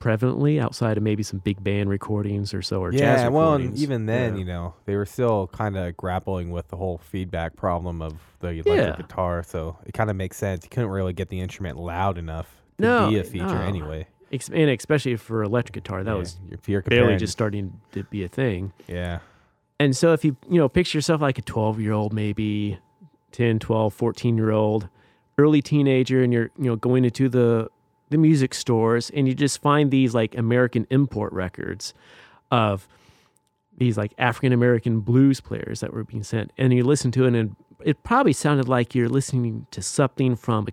[0.00, 3.76] prevalently outside of maybe some big band recordings or so or jazz Yeah, well, and
[3.78, 4.38] even then, Yeah.
[4.40, 8.48] you know, they were still kind of grappling with the whole feedback problem of the
[8.48, 8.96] electric Yeah.
[8.96, 10.64] guitar, so it kind of makes sense.
[10.64, 13.60] You couldn't really get the instrument loud enough to No, be a feature no.
[13.60, 14.08] anyway.
[14.50, 18.24] And especially for electric guitar, that Yeah, was if you're barely just starting to be
[18.24, 18.72] a thing.
[18.88, 19.20] yeah.
[19.82, 22.78] And so if you, you know, picture yourself like a 12 year old, maybe
[23.32, 24.88] 10, 12, 14 year old,
[25.38, 27.68] early teenager, and you're, you know, going into the,
[28.08, 31.94] the music stores and you just find these like American import records
[32.52, 32.86] of
[33.76, 36.52] these like African American blues players that were being sent.
[36.56, 40.68] And you listen to it and it probably sounded like you're listening to something from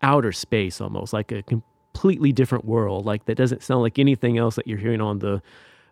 [0.00, 3.04] outer space almost, like a completely different world.
[3.04, 5.42] Like that doesn't sound like anything else that you're hearing on the,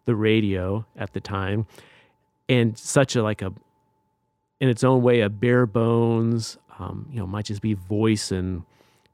[0.06, 1.66] the radio at the time
[2.50, 3.52] and such a like a
[4.60, 8.62] in its own way a bare bones um, you know might just be voice and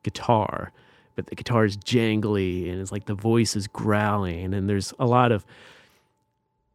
[0.03, 0.72] guitar
[1.14, 5.07] but the guitar is jangly and it's like the voice is growling and there's a
[5.07, 5.44] lot of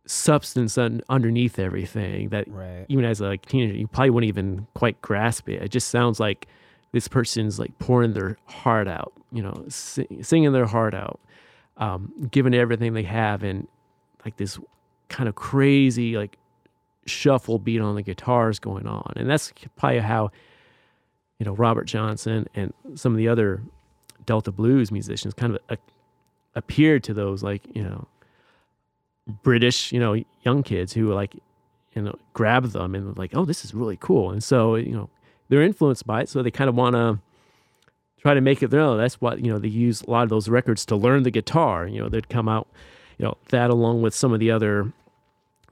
[0.05, 2.85] substance un- underneath everything that Right.
[2.89, 6.19] even as a like, teenager you probably wouldn't even quite grasp it it just sounds
[6.19, 6.47] like
[6.91, 11.19] this person's like pouring their heart out you know sing, singing their heart out
[11.77, 13.67] um, giving everything they have and
[14.25, 14.59] like this
[15.07, 16.37] kind of crazy like
[17.05, 19.13] shuffle beat on the guitars going on.
[19.15, 20.31] And that's probably how
[21.39, 23.63] you know robert johnson and some of the other
[24.27, 25.77] delta blues musicians kind of a,
[26.53, 28.07] appeared to those like you know
[29.41, 31.35] british you know young kids who like
[31.95, 34.31] you know grab them and like oh this is really cool.
[34.31, 35.09] And so you know
[35.49, 37.19] they're influenced by it so they kind of want to
[38.21, 38.97] try to make it their own.
[38.97, 41.87] That's what you know they use a lot of those records to learn the guitar.
[41.87, 42.67] You know they'd come out
[43.17, 44.91] you know that along with some of the other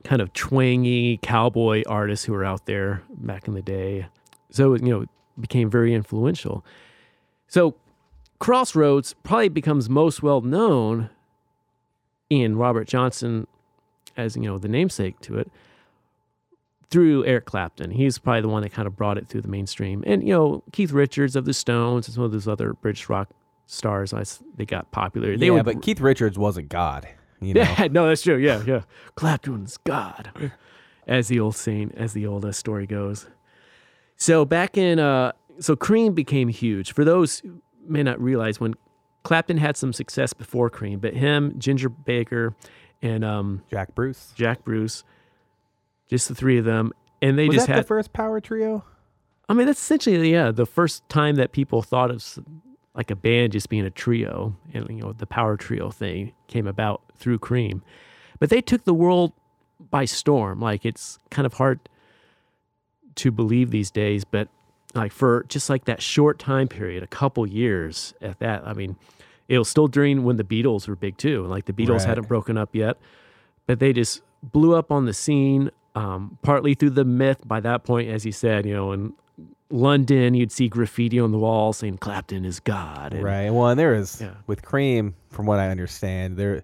[0.03, 4.07] kind of twangy cowboy artists who were out there back in the day.
[4.51, 5.05] So, you know,
[5.39, 6.65] became very influential.
[7.47, 7.75] So,
[8.39, 11.09] Crossroads probably becomes most well known
[12.29, 13.47] in Robert Johnson
[14.15, 15.51] as, you know, the namesake to it
[16.89, 17.91] through Eric Clapton.
[17.91, 20.03] He's probably the one that kind of brought it through the mainstream.
[20.07, 23.29] And, you know, Keith Richards of the Stones and some of those other British rock
[23.67, 24.13] stars,
[24.55, 25.37] they got popular.
[25.37, 27.07] They yeah, would- but Keith Richards wasn't God.
[27.41, 27.61] You know?
[27.61, 28.37] yeah, no, that's true.
[28.37, 28.81] Yeah, yeah.
[29.15, 30.51] Clapton's God,
[31.07, 33.27] as the old saying, as the old uh, story goes.
[34.17, 36.93] So back in, uh, so Cream became huge.
[36.93, 38.75] For those who may not realize, when
[39.23, 42.55] Clapton had some success before Cream, but him, Ginger Baker,
[43.01, 44.33] and um, Jack Bruce.
[44.35, 45.03] Jack Bruce,
[46.09, 47.83] just the three of them, and they was just that had.
[47.83, 48.83] the first power trio?
[49.47, 52.39] I mean, that's essentially yeah the first time that people thought of
[52.99, 56.67] like a band just being a trio, and you know the power trio thing came
[56.67, 57.81] about through Cream,
[58.39, 59.31] but they took the world
[59.89, 60.59] by storm.
[60.59, 61.79] Like it's kind of hard
[63.15, 64.49] to believe these days, but
[64.93, 68.97] like for just like that short time period, a couple years at that, I mean,
[69.47, 71.45] it was still during when the Beatles were big too.
[71.45, 72.07] Like the Beatles Right.
[72.09, 72.97] hadn't broken up yet,
[73.65, 75.71] but they just blew up on the scene.
[75.95, 77.39] Um, partly through the myth.
[77.45, 79.13] By that point, as you said, you know, in
[79.71, 83.13] London, you'd see graffiti on the wall saying Clapton is God.
[83.13, 83.49] and- Right.
[83.51, 84.31] Well, and there is Yeah.
[84.47, 86.63] with Cream, from what I understand, there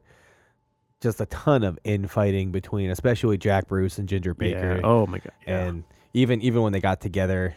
[1.02, 4.82] just a ton of infighting between, especially Jack Bruce and Ginger Baker, Yeah.
[4.88, 5.32] Oh my God.
[5.46, 5.66] Yeah.
[5.66, 7.56] and even even when they got together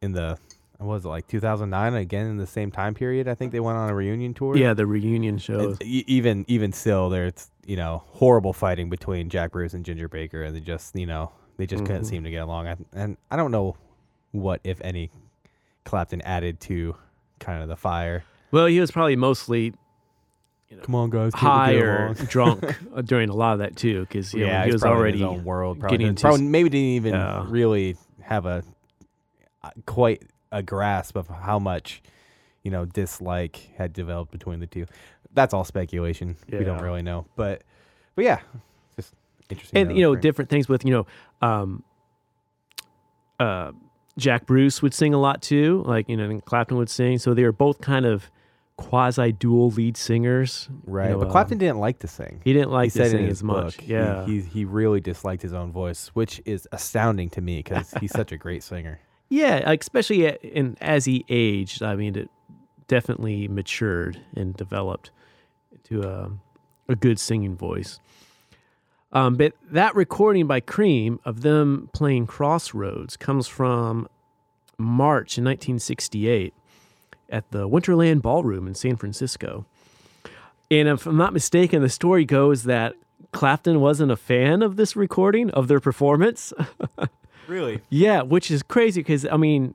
[0.00, 0.38] in the
[0.78, 3.26] what was it like 2009 again in the same time period?
[3.28, 4.56] I think they went on a reunion tour.
[4.56, 5.38] yeah, the reunion
[5.82, 10.42] e- even even still, there's you know horrible fighting between Jack Bruce and Ginger Baker,
[10.44, 12.06] and they just you know they just couldn't Mhm.
[12.06, 12.68] seem to get along.
[12.68, 13.76] I, and I don't know
[14.32, 15.10] what if any
[15.84, 16.96] Clapton added to
[17.40, 18.24] kind of the fire.
[18.50, 19.72] Well, he was probably mostly
[20.82, 22.62] Come on, guys, high or drunk
[22.94, 25.44] uh, during a lot of that too, because yeah, he was already in his own
[25.44, 25.80] world.
[25.80, 27.44] Probably, getting into probably maybe didn't even Yeah.
[27.48, 28.62] really have a
[29.62, 32.02] uh, quite a grasp of how much
[32.62, 34.84] you know dislike had developed between the two.
[35.32, 36.36] That's all speculation.
[36.50, 37.62] We don't really know, but
[38.14, 38.40] but yeah,
[38.96, 39.14] just
[39.48, 39.88] interesting.
[39.88, 41.06] and you know different things with you know
[41.40, 41.82] um
[43.40, 43.72] uh
[44.18, 47.32] jack bruce would sing a lot too like you know and clapton would sing so
[47.32, 48.30] they were both kind of
[48.76, 52.40] quasi dual lead singers you Right, know, but um, Clapton didn't like to sing.
[52.44, 55.42] he didn't like he to sing his as much yeah he, he he really disliked
[55.42, 59.00] his own voice, which is astounding to me because he's such a great singer.
[59.30, 62.30] yeah like, especially a- in as he aged i mean it
[62.86, 65.10] definitely matured and developed
[65.84, 66.30] to a,
[66.88, 67.98] a good singing voice
[69.12, 74.08] um, but that recording by cream of them playing crossroads comes from
[74.78, 76.54] march in 1968
[77.30, 79.66] at the winterland ballroom in san francisco
[80.70, 82.94] and if i'm not mistaken the story goes that
[83.32, 86.52] clapton wasn't a fan of this recording of their performance
[87.48, 87.80] Really?
[87.88, 89.74] yeah, which is crazy because I mean,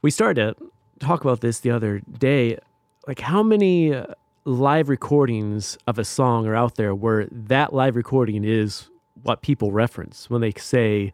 [0.00, 2.58] we started to talk about this the other day.
[3.06, 4.06] Like, how many uh,
[4.46, 8.88] live recordings of a song are out there where that live recording is
[9.22, 11.12] what people reference when they say,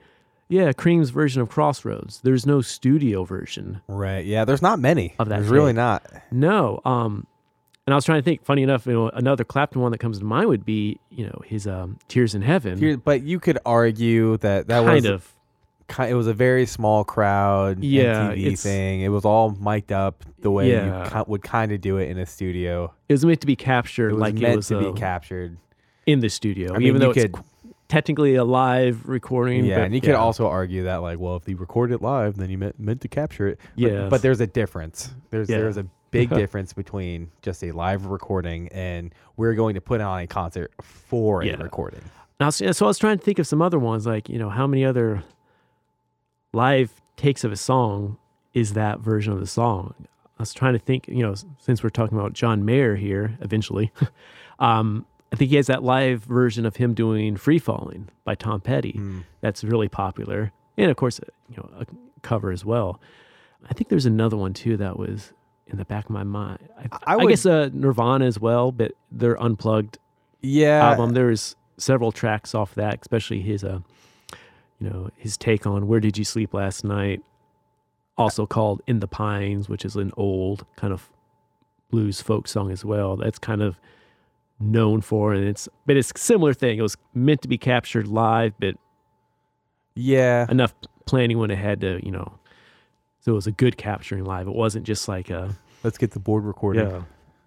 [0.48, 3.80] "Yeah, Cream's version of Crossroads." There's no studio version.
[3.88, 4.24] Right.
[4.24, 4.44] Yeah.
[4.44, 5.14] There's not many.
[5.18, 6.04] Of that There's really not.
[6.30, 6.80] No.
[6.84, 7.26] Um,
[7.86, 8.44] and I was trying to think.
[8.44, 11.40] Funny enough, you know, another Clapton one that comes to mind would be, you know,
[11.44, 15.32] his um, "Tears in Heaven." But you could argue that that kind was of.
[16.00, 19.00] It was a very small crowd Yeah, MTV thing.
[19.02, 21.18] It was all mic'd up the way Yeah.
[21.18, 22.92] you would kind of do it in a studio.
[23.08, 24.86] It was meant to be captured It was like meant it was to a- be
[24.88, 25.56] uh, captured.
[26.06, 27.38] in the studio, I mean, even though could, it's
[27.88, 29.64] technically a live recording.
[29.64, 32.36] yeah, but and you could also argue that like, well, if you record it live,
[32.36, 33.58] then you meant, meant to capture it.
[33.76, 34.10] But, Yes.
[34.10, 35.12] but there's a difference.
[35.30, 35.58] There's Yeah.
[35.58, 40.20] there's a big difference between just a live recording and we're going to put on
[40.20, 41.54] a concert for Yeah.
[41.54, 42.00] a recording.
[42.40, 44.66] Now, so I was trying to think of some other ones, like you know, how
[44.66, 45.22] many other
[46.52, 48.18] live takes of a song
[48.54, 49.94] is that version of the song?
[50.38, 53.92] I was trying to think, you know, since we're talking about John Mayer here, eventually,
[54.58, 58.60] um, I think he has that live version of him doing "Free Falling" by Tom
[58.60, 58.94] Petty.
[58.94, 59.24] Mm.
[59.40, 61.86] That's really popular, and of course, you know, a
[62.22, 63.00] cover as well.
[63.70, 65.32] I think there's another one too that was
[65.68, 66.58] in the back of my mind.
[66.76, 69.98] I, I I, would- guess uh, Nirvana as well, but their unplugged
[70.42, 71.10] Yeah, album.
[71.14, 73.78] There's several tracks off that, especially his uh,
[74.82, 77.22] you know, his take on "Where Did You Sleep Last Night,"
[78.18, 81.08] also called "In the Pines," which is an old kind of
[81.90, 83.16] blues folk song as well.
[83.16, 83.78] That's kind of
[84.58, 86.78] known for, and it's but it's a similar thing.
[86.78, 88.74] It was meant to be captured live, but
[89.94, 90.46] yeah.
[90.50, 90.74] enough
[91.06, 92.38] planning went ahead to you know,
[93.20, 94.48] so it was a good capturing live.
[94.48, 96.88] It wasn't just like a Let's get the board recording.
[96.88, 97.02] yeah.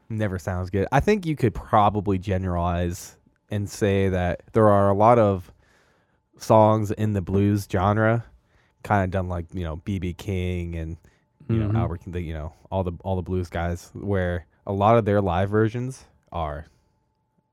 [0.07, 0.87] Never sounds good.
[0.91, 3.17] I think you could probably generalize
[3.49, 5.51] and say that there are a lot of
[6.37, 8.25] songs in the blues genre,
[8.83, 10.97] kind of done like you know BB King and
[11.49, 11.71] you Mhm.
[11.73, 15.05] know Albert, the, you know all the all the blues guys, where a lot of
[15.05, 16.65] their live versions are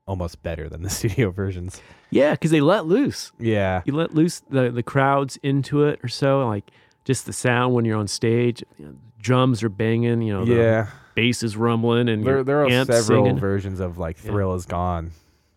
[0.07, 1.81] almost better than the studio versions.
[2.09, 3.31] Yeah, because they let loose.
[3.39, 6.69] Yeah, you let loose the the crowds into it or so like
[7.05, 10.55] just the sound when you're on stage you know, drums are banging you know the
[10.55, 10.87] yeah.
[11.15, 13.37] bass is rumbling and There there are several singing.
[13.39, 14.31] versions of like Yeah.
[14.31, 15.11] Thrill Is Gone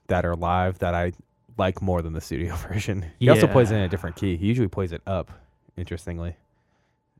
[0.09, 1.13] that are live that I
[1.59, 3.07] like more than the studio version.
[3.19, 4.37] He also plays it in a different key.
[4.37, 5.31] He usually plays it up,
[5.77, 6.37] interestingly.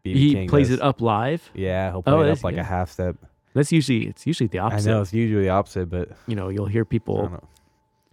[0.05, 0.79] BB he King plays does.
[0.79, 3.17] it up live Yeah, he'll play Oh, it that's- up like a half step.
[3.55, 6.49] that's usually it's usually the opposite I know it's usually the opposite, but you know
[6.49, 7.49] you'll hear I don't people know.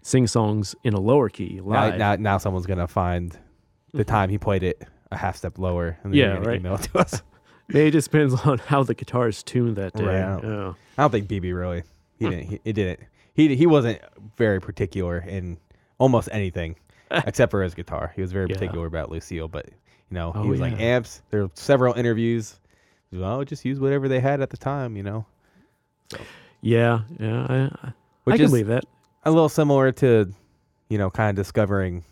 [0.02, 3.38] sing songs in a lower key Now, live now, now someone's gonna find
[3.94, 4.08] the Mhm.
[4.08, 6.60] time he played it a half step lower, and then Yeah, you're gonna right.
[6.60, 7.22] email it to us.
[7.68, 10.44] Maybe it just depends on how the guitar is tuned that day Right, I don't-
[10.52, 10.74] yeah.
[10.98, 11.84] I don't think BB really.
[12.18, 12.46] He didn't.
[12.48, 13.02] He, it didn't.
[13.36, 14.00] He he wasn't
[14.38, 15.58] very particular in
[16.04, 16.76] almost anything
[17.12, 18.12] except for his guitar.
[18.16, 18.56] He was very Yeah.
[18.56, 19.66] particular about Lucille, but
[20.10, 21.22] you know Oh, he was like amps.
[21.30, 22.60] There were several interviews.
[23.12, 24.98] Was, Oh, just use whatever they had at the time.
[24.98, 25.26] You know.
[26.62, 27.56] Yeah, yeah, I,
[27.88, 27.94] I,
[28.24, 28.86] Which I can believe that.
[29.26, 30.32] a little similar to,
[30.90, 32.04] you know, kind of discovering,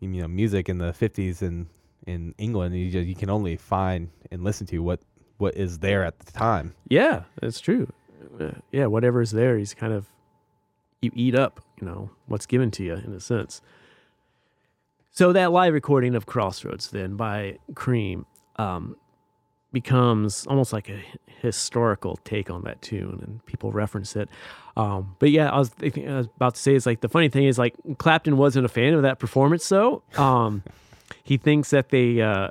[0.00, 1.66] you know, music in the '50s in
[2.06, 2.74] in England.
[2.76, 5.00] You just, you can only find and listen to what
[5.38, 6.74] what is there at the time.
[6.88, 7.92] Yeah, that's true.
[8.40, 10.06] Uh, yeah, whatever's there, he's kind of
[11.00, 13.60] you eat up, you know, what's given to you in a sense.
[15.10, 18.26] So that live recording of Crossroads then by Cream
[18.56, 18.96] um,
[19.72, 21.00] becomes almost like a
[21.40, 24.28] historical take on that tune, and people reference it.
[24.76, 27.28] Um, but yeah, I was thinking, I was about to say is like the funny
[27.28, 30.02] thing is like Clapton wasn't a fan of that performance, though.
[30.16, 30.62] Um,
[31.24, 32.48] he thinks that they uh,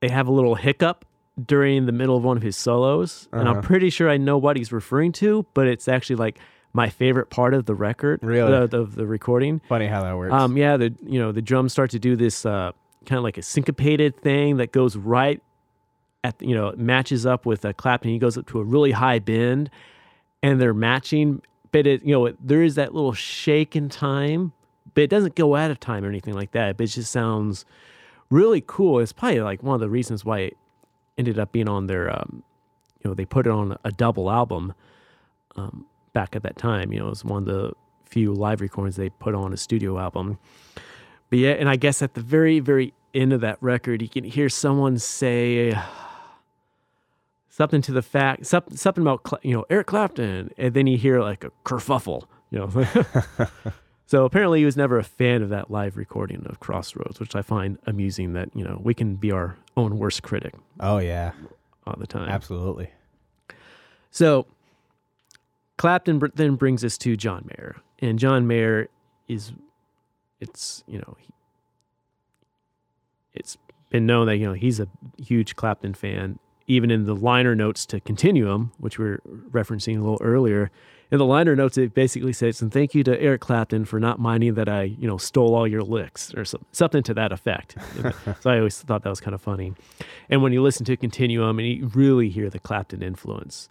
[0.00, 1.04] they have a little hiccup
[1.42, 3.62] during the middle of one of his solos, and I'm Uh-huh.
[3.62, 6.38] pretty sure I know what he's referring to, but it's actually like
[6.72, 8.52] my favorite part of the record, Really?
[8.52, 9.60] uh, of the recording.
[9.68, 10.32] Funny how that works.
[10.32, 12.72] Um, yeah, the you know the drums start to do this uh,
[13.06, 15.42] kind of like a syncopated thing that goes right
[16.24, 18.64] at you know it matches up with a clap, and He goes up to a
[18.64, 19.70] really high bend,
[20.42, 21.42] and they're matching.
[21.72, 24.52] But it you know it, there is that little shake in time,
[24.94, 26.76] but it doesn't go out of time or anything like that.
[26.76, 27.64] But it just sounds
[28.30, 28.98] really cool.
[28.98, 30.56] It's probably like one of the reasons why it
[31.18, 32.42] ended up being on their um,
[33.04, 34.72] you know they put it on a double album
[35.56, 36.92] um, back at that time.
[36.92, 37.72] You know, it was one of the
[38.04, 40.38] few live recordings they put on a studio album.
[41.30, 44.24] But yeah, and I guess at the very, very end of that record, you can
[44.24, 45.74] hear someone say
[47.48, 51.44] something to the fact, something, about you know Eric Clapton, and then you hear like
[51.44, 52.24] a kerfuffle.
[52.50, 52.86] You know.
[54.12, 57.40] So apparently he was never a fan of that live recording of Crossroads, which I
[57.40, 61.32] find amusing that, you know, we can be our own worst critic oh yeah,
[61.86, 62.28] all the time.
[62.28, 62.90] absolutely.
[64.10, 64.46] So
[65.82, 68.88] Clapton then brings us to John Mayer, and John Mayer
[69.26, 69.50] is,
[70.38, 71.30] it's you know, he,
[73.34, 73.58] it's
[73.90, 74.86] been known that you know he's a
[75.20, 76.38] huge Clapton fan.
[76.68, 79.20] Even in the liner notes to Continuum, which we are
[79.50, 80.70] referencing a little earlier,
[81.10, 84.20] in the liner notes it basically says, "And thank you to Eric Clapton for not
[84.20, 87.74] minding that I you know stole all your licks" or some, something to that effect.
[88.40, 89.72] so I always thought that was kind of funny.
[90.30, 93.68] And when you listen to Continuum, and you really hear the Clapton influence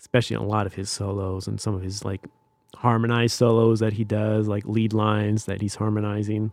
[0.00, 2.26] especially a lot of his solos and some of his like
[2.76, 6.50] harmonized solos that he does, like lead lines that he's harmonizing,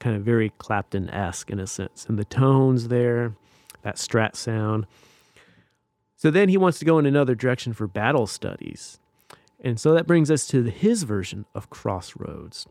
[0.00, 2.06] kind of very Clapton esque in a sense.
[2.06, 3.34] And the tones there,
[3.82, 4.86] that strat sound.
[6.16, 8.98] So then he wants to go in another direction for battle studies.
[9.60, 12.66] And so that brings us to his version of Crossroads.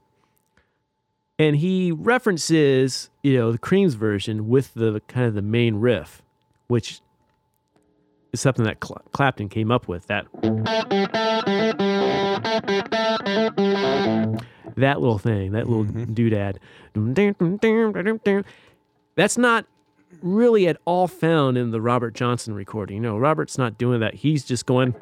[1.38, 6.24] And he references, you know, the Cream's version with the kind of the main riff,
[6.68, 7.02] which
[8.38, 10.06] is something that Cla- Clapton came up with.
[10.08, 10.28] That
[14.76, 16.14] that little thing, that little mm-hmm.
[16.14, 16.58] doodad.
[19.16, 19.66] That's not
[20.22, 22.98] really at all found in the Robert Johnson recording.
[22.98, 24.14] You know, Robert's not doing that.
[24.14, 24.94] He's just going.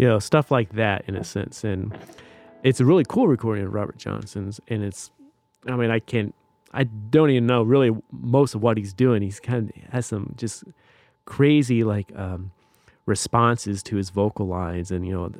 [0.00, 1.64] You know, stuff like that in a sense.
[1.64, 1.92] And
[2.62, 4.60] it's a really cool recording of Robert Johnson's.
[4.68, 5.10] And it's,
[5.66, 6.34] I mean, I can't,
[6.72, 9.22] I don't even know really most of what he's doing.
[9.22, 10.64] He's kind of has some just
[11.24, 12.50] crazy like um,
[13.06, 14.90] responses to his vocal lines.
[14.90, 15.32] And, you know,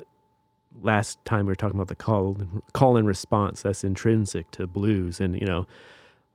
[0.81, 2.37] last time we were talking about the call,
[2.73, 5.21] call and response that's intrinsic to blues.
[5.21, 5.67] And, you know,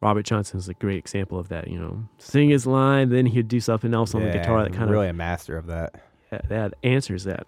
[0.02, 1.70] Robert Johnson's a great example of that.
[1.70, 4.84] You know, sing his line, then he'd do something else on the guitar that kind
[4.84, 6.04] of really a master of that.
[6.30, 7.48] that, that answers that.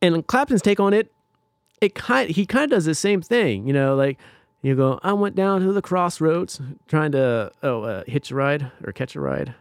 [0.00, 1.10] And Clapton's take on it,
[1.80, 3.66] it kind he kind of does the same thing.
[3.66, 4.18] You know, like
[4.62, 8.70] you go, I went down to the crossroads trying to oh uh, hitch a ride
[8.84, 9.54] or catch a ride,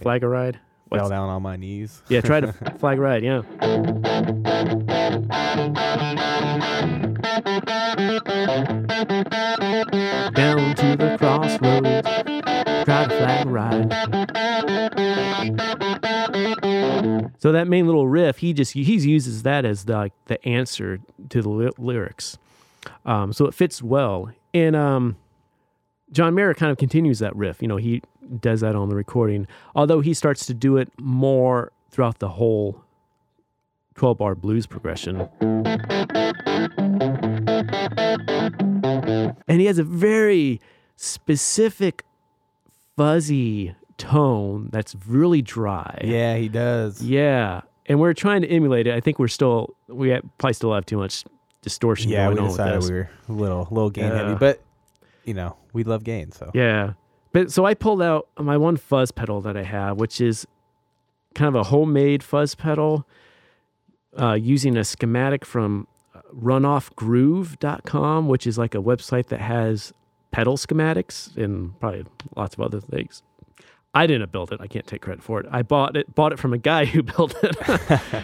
[0.00, 0.58] flag a ride.
[0.92, 2.02] Fell down on my knees.
[2.08, 3.22] Yeah, try to flag a ride.
[3.22, 3.42] Yeah.
[10.34, 12.06] Down to the crossroads,
[12.84, 14.21] try to flag a ride.
[17.42, 21.00] So that main little riff, he just he uses that as the like, the answer
[21.30, 22.38] to the ly- lyrics.
[23.04, 24.30] Um, so it fits well.
[24.54, 25.16] And um,
[26.12, 27.60] John Mayer kind of continues that riff.
[27.60, 28.00] You know, he
[28.40, 32.80] does that on the recording, although he starts to do it more throughout the whole
[33.96, 35.28] 12 bar blues progression.
[39.48, 40.60] And he has a very
[40.94, 42.04] specific,
[42.96, 45.98] fuzzy tone that's really dry.
[46.04, 47.02] Yeah, he does.
[47.02, 47.62] Yeah.
[47.86, 48.94] And we're trying to emulate it.
[48.94, 51.24] I think we're still, we probably still have too much
[51.62, 54.60] distortion Yeah, going we on with decided we were a little, little gain heavy, but
[55.24, 56.32] you know, we love gain.
[56.32, 56.94] So Yeah.
[57.32, 60.46] But so I pulled out my one fuzz pedal that I have, which is
[61.34, 63.06] kind of a homemade fuzz pedal
[64.20, 65.86] uh, using a schematic from
[66.36, 69.92] runoffgroove.com, which is like a website that has
[70.30, 72.04] pedal schematics and probably
[72.36, 73.22] lots of other things.
[73.94, 74.60] I didn't build it.
[74.60, 75.46] I can't take credit for it.
[75.50, 77.56] I bought it bought it from a guy who built it.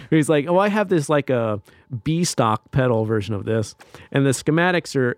[0.10, 1.60] He's like, "Oh, I have this like a
[2.04, 3.74] B stock pedal version of this,
[4.10, 5.16] and the schematics are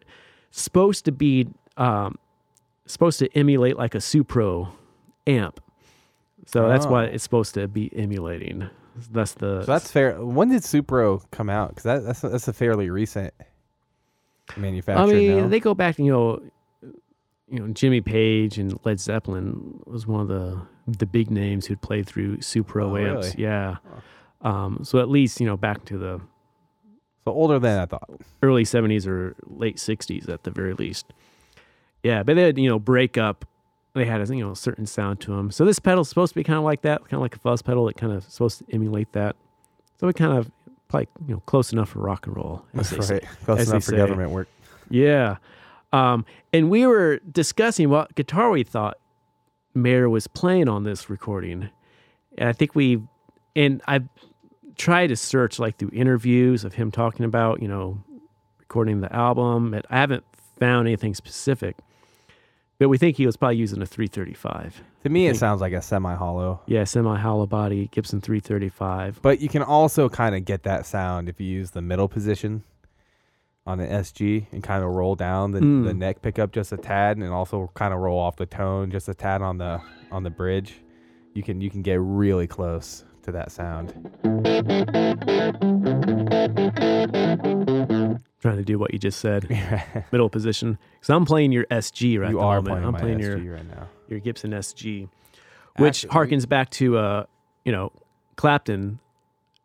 [0.50, 1.46] supposed to be
[1.76, 2.18] um,
[2.86, 4.68] supposed to emulate like a Supro
[5.26, 5.60] amp.
[6.46, 6.90] So that's Oh.
[6.90, 8.68] what it's supposed to be emulating.
[9.12, 10.14] That's the So that's fair.
[10.24, 11.68] When did Supro come out?
[11.68, 13.32] Because that, that's that's a fairly recent
[14.56, 15.04] manufacturer.
[15.04, 15.48] I mean, no?
[15.48, 16.42] they go back, you know,
[17.50, 21.80] you know, Jimmy Page and Led Zeppelin was one of the the big names who'd
[21.82, 23.28] played through Supro Oh, amps.
[23.28, 23.42] really?
[23.42, 23.76] Yeah.
[24.42, 26.20] Um, so at least, you know, back to the
[27.24, 28.08] so older than I thought.
[28.42, 31.12] early 70s or late 60s at the very least.
[32.02, 33.44] Yeah, but they had, you know, break up.
[33.94, 35.50] They had a you know certain sound to them.
[35.50, 37.60] So this pedal's supposed to be kind of like that, kind of like a fuzz
[37.60, 37.88] pedal.
[37.88, 39.34] It kind of supposed to emulate that.
[39.98, 40.50] So it kind of
[40.92, 42.64] like you know close enough for rock and roll.
[42.74, 43.14] as they say.
[43.14, 43.24] right.
[43.44, 43.96] Close enough for say.
[43.96, 44.48] government work.
[44.88, 45.36] Yeah.
[45.92, 48.98] Um, and we were discussing what guitar we thought
[49.74, 51.70] Mayer was playing on this recording.
[52.38, 53.02] And I think we,
[53.56, 54.00] and I
[54.76, 58.02] tried to search like through interviews of him talking about, you know,
[58.58, 59.74] recording the album.
[59.74, 60.24] And I haven't
[60.58, 61.76] found anything specific,
[62.78, 64.82] but we think he was probably using a 335.
[65.02, 66.60] To me, it sounds like a semi-hollow.
[66.66, 69.20] Yeah, semi hollow body, Gibson 335.
[69.22, 72.62] But you can also kind of get that sound if you use the middle position
[73.66, 75.84] on the SG and kind of roll down the, Mm.
[75.84, 79.08] the neck pickup just a tad, and also kind of roll off the tone just
[79.08, 79.80] a tad on the
[80.10, 80.76] on the bridge.
[81.34, 83.92] You can you can get really close to that sound.
[88.40, 89.46] Trying to do what you just said,
[90.12, 90.78] middle position.
[90.94, 92.66] Because I'm playing your SG right you are moment.
[92.68, 93.88] playing I'm my playing SG your right now.
[94.08, 95.08] your Gibson SG,
[95.76, 97.24] which Actually- harkens back to uh,
[97.66, 97.92] you know,
[98.36, 98.98] Clapton,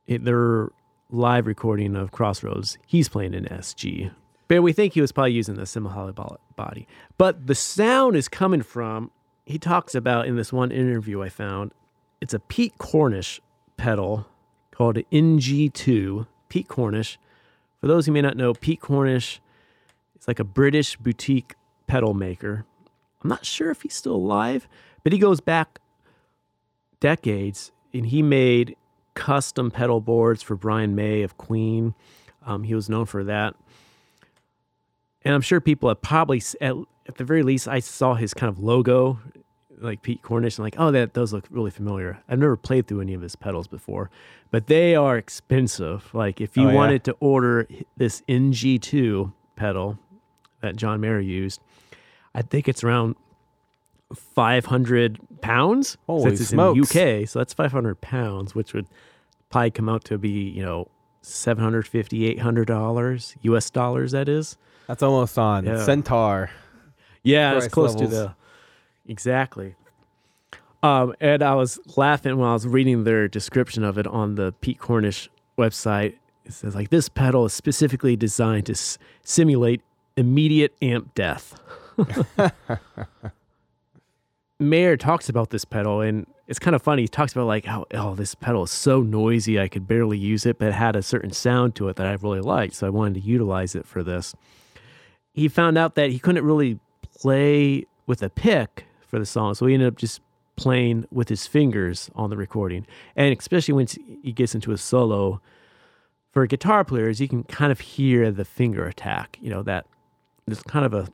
[0.07, 0.69] it, their
[1.11, 2.77] live recording of Crossroads.
[2.85, 4.11] He's playing an SG,
[4.47, 6.87] but we think he was probably using the semi-hollow body.
[7.17, 9.11] But the sound is coming from.
[9.45, 11.71] He talks about in this one interview I found.
[12.21, 13.39] It's a Pete Cornish
[13.77, 14.27] pedal
[14.71, 16.27] called an NG2.
[16.49, 17.19] Pete Cornish.
[17.79, 19.39] For those who may not know, Pete Cornish
[20.19, 21.53] is like a British boutique
[21.85, 22.65] pedal maker.
[23.23, 24.67] I'm not sure if he's still alive,
[25.03, 25.79] but he goes back
[26.99, 28.75] decades and he made
[29.15, 31.95] custom pedal boards for Brian May of Queen.
[32.45, 33.55] Um, he was known for that.
[35.23, 36.75] And I'm sure people have probably, at,
[37.07, 39.19] at the very least, I saw his kind of logo,
[39.79, 42.19] like Pete Cornish, and like, oh, that does look really familiar.
[42.29, 44.11] I've never played through any of his pedals before,
[44.51, 46.13] but they are expensive.
[46.13, 46.75] Like, if you Oh, yeah?
[46.75, 49.97] wanted to order this NG2 pedal
[50.61, 51.59] that John Mayer used,
[52.35, 53.15] I think it's around
[54.13, 55.97] 500 pounds.
[56.07, 56.95] Holy since it's smokes.
[56.95, 58.87] in UK, so that's 500 pounds, which would
[59.49, 60.87] probably come out to be, you know,
[61.21, 64.57] 750 800 dollars US dollars that is.
[64.87, 65.83] That's almost on Yeah.
[65.83, 66.51] Centaur.
[67.23, 68.11] Yeah, it's close levels.
[68.11, 68.35] to the
[69.07, 69.75] exactly.
[70.83, 74.53] Um, and I was laughing when I was reading their description of it on the
[74.61, 75.27] Pete Cornish
[75.57, 76.13] website.
[76.45, 79.81] It says like this pedal is specifically designed to s- simulate
[80.15, 81.59] immediate amp death.
[84.59, 87.03] Mayer talks about this pedal, and it's kind of funny.
[87.03, 90.45] He talks about like how oh this pedal is so noisy I could barely use
[90.45, 92.89] it, but it had a certain sound to it that I really liked, so I
[92.89, 94.33] wanted to utilize it for this.
[95.33, 96.79] He found out that he couldn't really
[97.19, 100.21] play with a pick for the song, so he ended up just
[100.55, 103.87] playing with his fingers on the recording, and especially when
[104.23, 105.41] he gets into a solo.
[106.31, 109.37] For guitar players, you can kind of hear the finger attack.
[109.41, 109.85] You know that
[110.45, 111.07] there's kind of a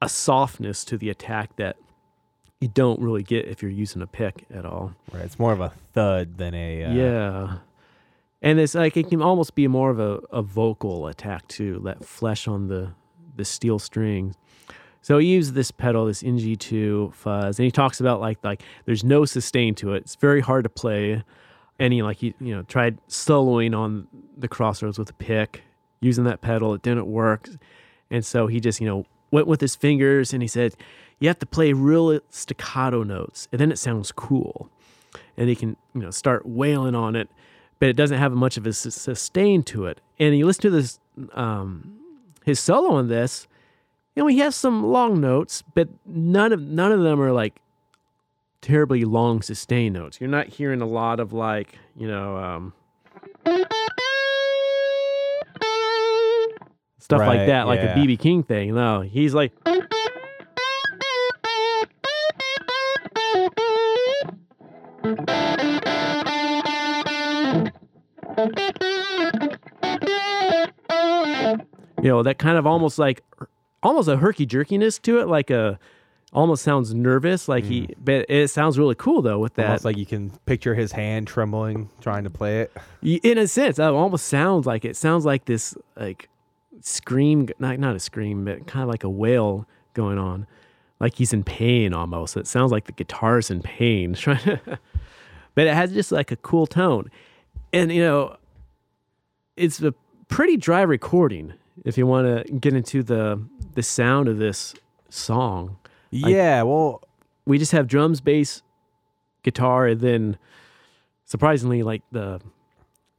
[0.00, 1.76] a softness to the attack that
[2.60, 4.94] you don't really get if you're using a pick at all.
[5.12, 7.58] Right, it's more of a thud than a uh, yeah.
[8.40, 12.04] And it's like it can almost be more of a, a vocal attack too, that
[12.04, 12.92] flesh on the
[13.36, 14.34] the steel strings.
[15.00, 19.04] So he used this pedal, this NG2 fuzz, and he talks about like like there's
[19.04, 19.98] no sustain to it.
[19.98, 21.22] It's very hard to play.
[21.78, 25.62] And he like he you know tried soloing on the crossroads with a pick,
[26.00, 26.74] using that pedal.
[26.74, 27.48] It didn't work,
[28.10, 30.74] and so he just you know went with his fingers and he said,
[31.18, 34.70] "You have to play real staccato notes, and then it sounds cool."
[35.36, 37.28] And he can you know start wailing on it,
[37.78, 40.00] but it doesn't have much of a sustain to it.
[40.18, 40.98] And you listen to this
[41.32, 41.98] um,
[42.44, 43.46] his solo on this,
[44.16, 47.60] you know, he has some long notes, but none of none of them are like
[48.60, 50.20] terribly long sustain notes.
[50.20, 52.72] You're not hearing a lot of like, you know, um,
[56.98, 57.94] stuff like that, like a.
[57.94, 58.74] BB King thing.
[58.74, 59.52] No, he's like.
[72.08, 73.22] You know, that kind of almost like
[73.82, 75.78] almost a herky jerkiness to it, like a
[76.32, 77.94] almost sounds nervous, like he.
[78.02, 79.62] But it sounds really cool though with that.
[79.62, 79.68] Mm.
[79.68, 82.72] Almost like you can picture his hand trembling trying to play it.
[83.02, 86.30] In a sense, it almost sounds like it sounds like this like
[86.80, 90.46] scream, not not a scream, but kind of like a wail going on,
[91.00, 92.38] like he's in pain almost.
[92.38, 94.78] It sounds like the guitar's in pain, trying to,
[95.54, 97.10] but it has just like a cool tone,
[97.70, 98.38] and you know,
[99.58, 99.92] it's a
[100.28, 101.52] pretty dry recording
[101.84, 103.42] if you want to get into the
[103.74, 104.74] the sound of this
[105.08, 105.78] song.
[106.10, 107.02] Yeah, well,
[107.46, 108.62] We just have drums, bass,
[109.42, 110.38] guitar, and then
[111.24, 112.40] surprisingly, like the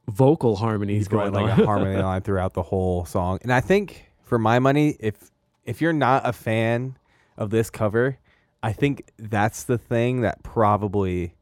[0.08, 1.60] vocal harmonies he's going going like on.
[1.60, 3.38] a harmony line throughout the whole song.
[3.42, 5.30] And I think for my money, if
[5.64, 6.96] if you're not a fan
[7.36, 8.18] of this cover,
[8.62, 11.34] I think that's the thing that probably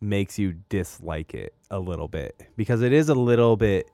[0.00, 3.90] makes you dislike it a little bit because it is a little bit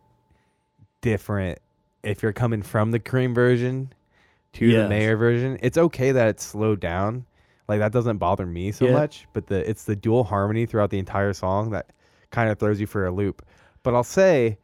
[1.00, 1.58] different
[2.06, 3.92] if you're coming from the cream version
[4.54, 4.88] to the Yes.
[4.88, 5.58] Mayer version.
[5.60, 7.26] It's okay that it's slowed down.
[7.68, 8.92] Like that doesn't bother me so Yeah.
[8.92, 11.90] much, but the it's the dual harmony throughout the entire song that
[12.30, 13.44] kind of throws you for a loop.
[13.82, 14.58] But I'll say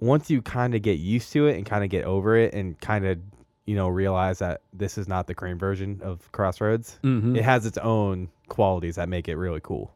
[0.00, 2.78] once you kind of get used to it and kind of get over it and
[2.80, 3.18] kind of
[3.66, 7.36] you know realize that this is not the cream version of Crossroads, Mhm.
[7.36, 9.92] it has its own qualities that make it really cool.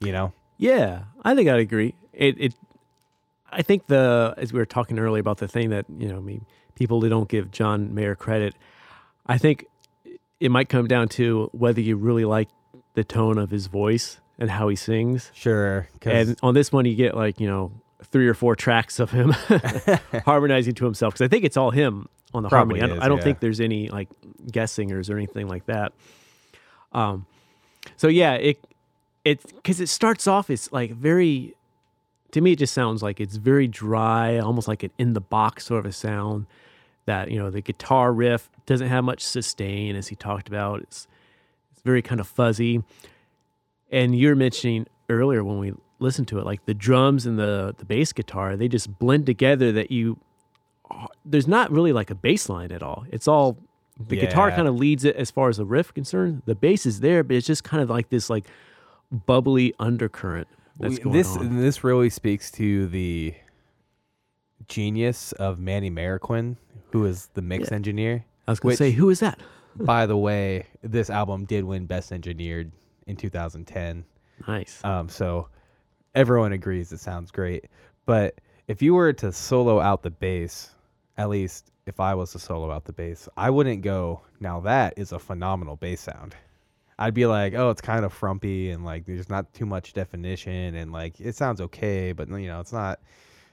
[0.00, 0.32] You know?
[0.58, 1.94] Yeah, I think I'd agree.
[2.12, 2.54] It, it,
[3.54, 6.20] I think the as we were talking earlier about the thing that you know, I
[6.20, 6.44] mean,
[6.74, 8.54] people who don't give John Mayer credit.
[9.26, 9.66] I think
[10.40, 12.48] it might come down to whether you really like
[12.94, 15.30] the tone of his voice and how he sings.
[15.34, 15.88] Sure.
[16.02, 19.30] And on this one, you get like you know three or four tracks of him
[20.24, 22.92] harmonizing to himself because I think it's all him on the Probably harmony.
[22.92, 23.24] I don't, I don't yeah.
[23.24, 24.08] think there's any like
[24.50, 25.92] guest singers or anything like that.
[26.92, 27.26] Um,
[27.96, 28.58] so yeah, it
[29.24, 31.54] it because it starts off it's like very
[32.34, 35.66] to me it just sounds like it's very dry, almost like an in the box
[35.66, 36.46] sort of a sound.
[37.06, 40.80] That you know the guitar riff doesn't have much sustain as he talked about.
[40.80, 41.06] It's
[41.72, 42.82] it's very kind of fuzzy.
[43.90, 47.84] And you're mentioning earlier when we listened to it, like the drums and the the
[47.84, 49.70] bass guitar, they just blend together.
[49.70, 50.18] That you
[50.90, 53.04] uh, there's not really like a bass line at all.
[53.12, 53.58] It's all
[54.08, 56.42] the guitar kind of leads it as far as the riff concerned.
[56.46, 58.46] The bass is there, but it's just kind of like this like
[59.12, 61.56] bubbly undercurrent that's We- going this on.
[61.56, 63.34] this really speaks to the
[64.68, 66.56] genius of Manny Marroquin,
[66.92, 67.76] who is the mix Yeah.
[67.76, 68.24] engineer.
[68.46, 69.38] I was going to say, who is that?
[69.76, 72.70] By the way, this album did win Best Engineered
[73.06, 74.04] in 2010.
[74.46, 74.82] Nice.
[74.84, 75.48] Um, so
[76.14, 77.66] everyone agrees it sounds great.
[78.06, 80.70] But if you were to solo out the bass,
[81.16, 84.94] at least if I was to solo out the bass, I wouldn't go, now that
[84.96, 86.34] is a phenomenal bass sound.
[86.98, 90.74] I'd be like, oh, it's kind of frumpy and like there's not too much definition
[90.76, 93.00] and like it sounds okay, but you know, it's not.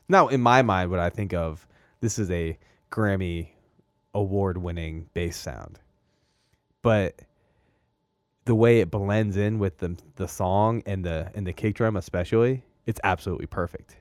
[0.07, 1.67] Now, in my mind, what I think of
[2.01, 2.57] this is a
[2.91, 3.49] Grammy
[4.13, 5.79] award winning bass sound.
[6.81, 7.21] But
[8.45, 11.95] the way it blends in with the the song and the and the kick drum
[11.95, 13.97] especially, it's absolutely perfect.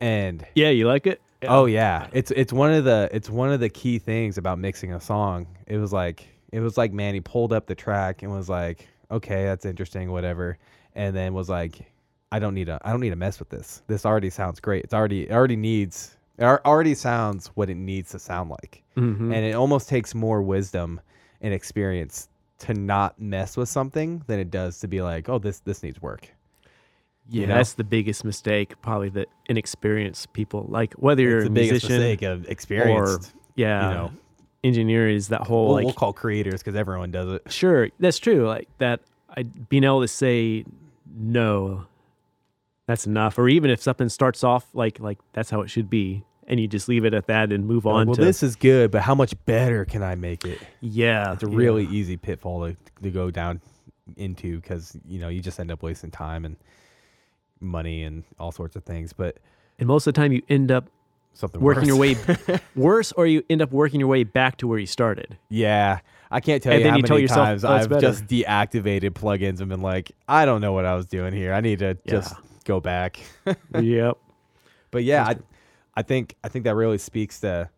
[0.00, 1.20] And yeah, you like it?
[1.46, 4.92] oh yeah, it's it's one of the it's one of the key things about mixing
[4.92, 5.46] a song.
[5.66, 8.88] It was like it was like man, he pulled up the track and was like,
[9.10, 10.58] okay, that's interesting, whatever,
[10.94, 11.90] and then was like,
[12.32, 13.82] I don't need to I don't need to mess with this.
[13.86, 14.84] This already sounds great.
[14.84, 19.34] It's already it already needs it already sounds what it needs to sound like Mhm.
[19.34, 21.00] and it almost takes more wisdom
[21.40, 22.28] and experience
[22.60, 26.00] to not mess with something than it does to be like, oh, this this needs
[26.02, 26.28] work.
[27.28, 27.54] yeah, you know?
[27.56, 28.74] that's the biggest mistake.
[28.82, 33.34] Probably the inexperienced people, like whether you're it's a the biggest musician mistake of experienced.
[33.56, 34.12] yeah, you know.
[34.64, 37.42] Engineer is that whole we'll, like we'll call creators because everyone does it.
[37.52, 38.46] Sure, that's true.
[38.46, 39.00] Like that,
[39.36, 40.64] I being able to say
[41.16, 41.86] no,
[42.86, 43.38] that's enough.
[43.38, 46.66] Or even if something starts off like like that's how it should be, and you
[46.66, 49.14] just leave it at that and move on well, to this is good, but how
[49.14, 50.58] much better can I make it?
[50.80, 51.56] yeah, It's a yeah.
[51.56, 53.60] really easy pitfall to, to go down
[54.16, 56.56] into because you know you just end up wasting time and
[57.60, 59.12] money and all sorts of things.
[59.12, 59.36] But
[59.78, 60.88] And most of the time, you end up
[61.38, 62.18] something working your worse.
[62.48, 65.38] way worse, or you end up working your way back to where you started.
[65.48, 67.88] Yeah, I can't tell And you then how you tell many yourself, times "Oh, I've
[67.88, 71.52] better." just deactivated plugins and been like, I don't know what I was doing here.
[71.54, 72.20] I need to Yeah.
[72.20, 72.34] just
[72.64, 73.20] go back.
[73.78, 74.18] yep.
[74.90, 75.36] But yeah, I,
[75.94, 77.70] I think I think that really speaks to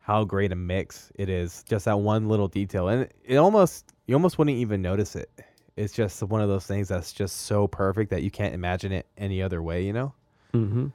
[0.00, 1.64] how great a mix it is.
[1.68, 5.30] Just that one little detail, and it almost you almost wouldn't even notice it.
[5.76, 9.06] It's just one of those things that's just so perfect that you can't imagine it
[9.18, 9.84] any other way.
[9.84, 10.12] You know?
[10.52, 10.86] hmm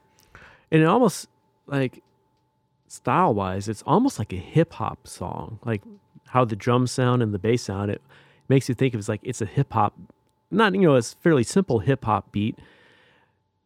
[0.72, 1.28] And it almost
[1.66, 2.02] like
[2.92, 5.58] style wise, it's almost like a hip hop song.
[5.64, 5.82] Like
[6.28, 8.02] how the drums sound and the bass sound, it
[8.48, 9.94] makes you think of it's like it's a hip hop,
[10.50, 12.58] not you know, it's fairly simple hip hop beat,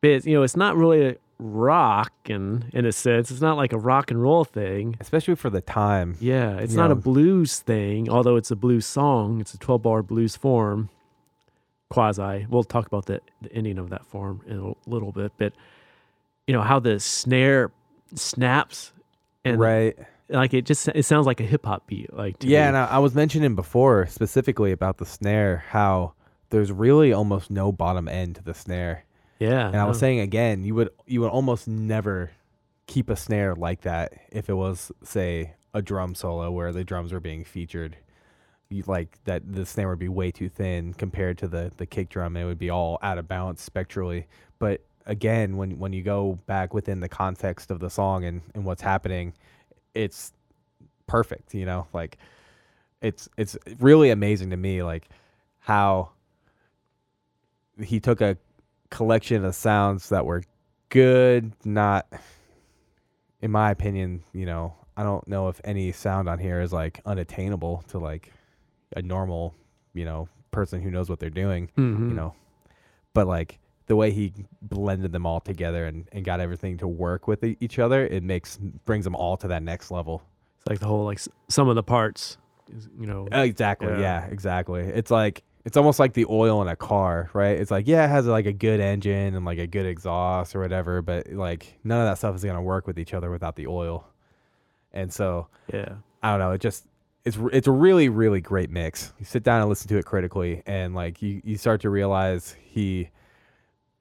[0.01, 3.31] but it's, you know, it's not really a, rock and in a sense.
[3.31, 4.97] It's not like a rock and roll thing.
[5.01, 6.17] especially for the time.
[6.19, 9.43] Yeah, it's not a blues thing, although it's a blues song.
[9.43, 10.89] It's a 12 bar blues form,
[11.91, 12.47] quasi.
[12.49, 15.53] We'll talk about the, the ending of that form in a little bit, but
[16.47, 17.71] you know how the snare
[18.15, 18.93] snaps
[19.47, 19.97] and right.
[20.29, 22.13] like it just it sounds like a hip hop beat.
[22.13, 22.69] Like to Yeah, me.
[22.69, 26.15] and I, I was mentioning before specifically about the snare how
[26.51, 29.05] there's really almost no bottom end to the snare.
[29.39, 29.67] yeah.
[29.67, 32.31] And I was saying again, you would you would almost never
[32.87, 37.13] keep a snare like that if it was say a drum solo where the drums
[37.13, 37.97] were being featured.
[38.69, 42.09] You like that the snare would be way too thin compared to the the kick
[42.09, 44.27] drum and it would be all out of balance spectrally.
[44.59, 48.65] But again, when when you go back within the context of the song and, and
[48.65, 49.33] what's happening,
[49.95, 50.33] it's
[51.07, 51.87] perfect, you know?
[51.93, 52.19] Like
[53.01, 55.09] it's it's really amazing to me like
[55.61, 56.11] how
[57.81, 58.37] he took a
[58.91, 60.43] collection of sounds that were
[60.89, 62.07] good, not
[63.43, 67.01] in my opinion, you know, I don't know if any sound on here is like
[67.05, 68.33] unattainable to like
[68.97, 69.55] a normal,
[69.93, 72.09] you know, person who knows what they're doing, Mhm.
[72.09, 72.35] you know.
[73.13, 74.33] But like the way he
[74.63, 78.57] blended them all together and, and got everything to work with each other, it makes
[78.85, 80.23] brings them all to that next level.
[80.59, 82.37] it's like the whole like some of the parts,
[82.99, 83.29] you know.
[83.33, 83.89] Uh, exactly.
[83.89, 83.99] Yeah.
[83.99, 84.27] Yeah.
[84.27, 84.83] exactly.
[84.83, 87.59] It's like it's almost like the oil in a car, right?
[87.59, 90.61] It's like yeah, it has like a good engine and like a good exhaust or
[90.61, 93.69] whatever, but like none of that stuff is gonna work with each other without the
[93.69, 94.07] oil.
[94.93, 95.95] And so yeah.
[96.23, 96.53] I don't know.
[96.53, 96.87] It just
[97.25, 99.13] it's it's a really really great mix.
[99.19, 102.57] You sit down and listen to it critically, and like you you start to realize
[102.65, 103.11] he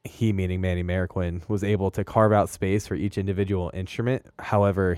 [0.06, 4.26] he meaning Manny Marroquin was able to carve out space for each individual instrument.
[4.39, 4.97] However,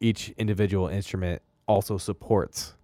[0.00, 2.74] each individual instrument also supports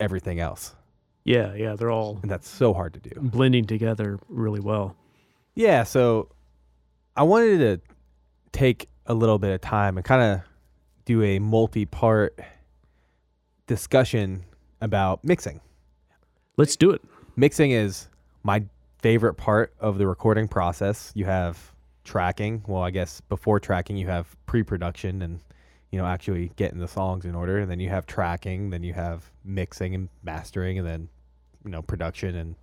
[0.00, 0.76] everything else,
[1.24, 3.10] Yeah, yeah, they're all and that's so hard to do.
[3.20, 4.96] blending together really well.
[5.56, 6.28] Yeah, so
[7.16, 7.80] I wanted to
[8.52, 10.40] take a little bit of time and kind of
[11.04, 12.38] do a multi-part
[13.66, 14.44] discussion
[14.80, 15.60] about mixing.
[16.56, 17.02] Let's do it.
[17.36, 18.08] Mixing is
[18.44, 18.62] my
[18.98, 21.12] favorite part of the recording process.
[21.14, 21.72] You have
[22.04, 22.64] tracking.
[22.66, 25.40] Well, I guess before tracking, you have pre-production and
[25.90, 28.70] you know actually getting the songs in order, and then you have tracking.
[28.70, 31.08] Then you have mixing and mastering, and then
[31.64, 32.54] you know production and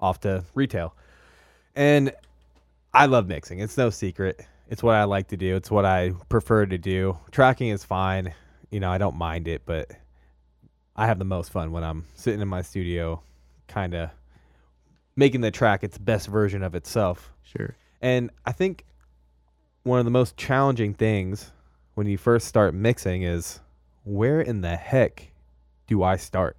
[0.00, 0.94] off to retail.
[1.74, 2.12] And
[2.92, 3.60] I love mixing.
[3.60, 4.44] It's no secret.
[4.68, 5.56] It's what I like to do.
[5.56, 7.18] It's what I prefer to do.
[7.30, 8.34] Tracking is fine.
[8.70, 9.90] You know, I don't mind it, but
[10.96, 13.22] I have the most fun when I'm sitting in my studio,
[13.68, 14.10] kind of
[15.16, 17.32] making the track its best version of itself.
[17.42, 17.74] Sure.
[18.00, 18.84] And I think
[19.84, 21.52] one of the most challenging things
[21.94, 23.60] when you first start mixing is
[24.04, 25.32] where in the heck
[25.86, 26.56] do I start?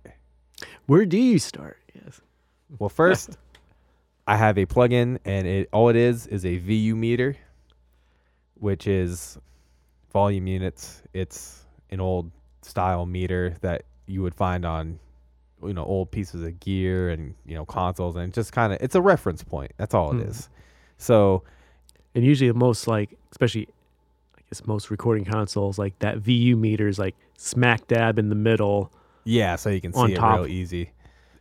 [0.86, 1.78] Where do you start?
[1.94, 2.22] Yes.
[2.80, 3.38] Well, first,
[4.28, 7.36] I have a plugin, and it all it is is a VU meter,
[8.56, 9.38] which is
[10.12, 11.02] volume units.
[11.14, 12.32] It's an old
[12.62, 15.00] style meter that you would find on
[15.66, 18.96] you know old pieces of gear and you know consoles, and just kind of it's
[18.96, 19.72] a reference point.
[19.78, 20.30] That's all it Hmm.
[20.30, 20.50] is.
[20.98, 21.44] So
[22.16, 23.68] And usually most like especially
[24.38, 28.36] I guess most recording consoles like that VU meter is like smack dab in the
[28.36, 28.92] middle.
[29.26, 30.40] Yeah, so you can see it top.
[30.40, 30.92] real easy.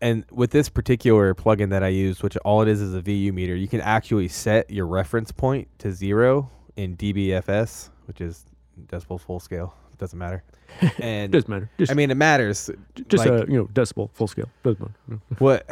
[0.00, 3.32] And with this particular plugin that I use, which all it is is a VU
[3.32, 8.44] meter, you can actually set your reference point to zero in dBFS, which is
[8.86, 9.74] decibel full scale.
[10.02, 10.42] Doesn't matter.
[11.00, 11.70] And Doesn't matter.
[11.78, 12.68] Just I mean, it matters.
[13.08, 14.48] just like- uh, you know decibel full scale.
[14.64, 15.22] Doesn't matter.
[15.38, 15.64] What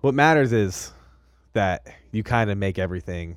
[0.00, 0.92] what matters is
[1.52, 3.36] that you kind of make everything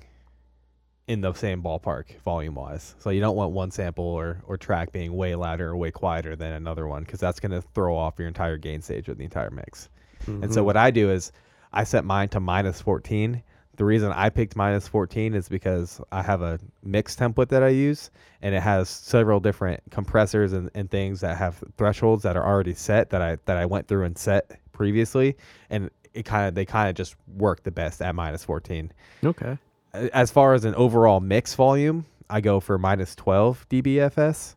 [1.08, 2.96] in the same ballpark volume wise.
[3.00, 6.36] So you don't want one sample or, or track being way louder or way quieter
[6.36, 9.24] than another one because that's going to throw off your entire gain stage of the
[9.26, 9.90] entire mix.
[10.28, 10.66] And so Mhm.
[10.66, 11.32] what I do is
[11.74, 13.44] I set mine to minus 14.
[13.78, 17.70] The reason I picked minus 14 is because I have a mix template that I
[17.70, 18.10] use
[18.42, 22.74] and it has several different compressors and, and things that have thresholds that are already
[22.74, 25.36] set that I that I went through and set previously
[25.70, 28.92] and it kind of they kind of just work the best at minus 14.
[29.24, 29.58] Okay.
[29.94, 34.56] As far as an overall mix volume, I go for minus 12 dBFS,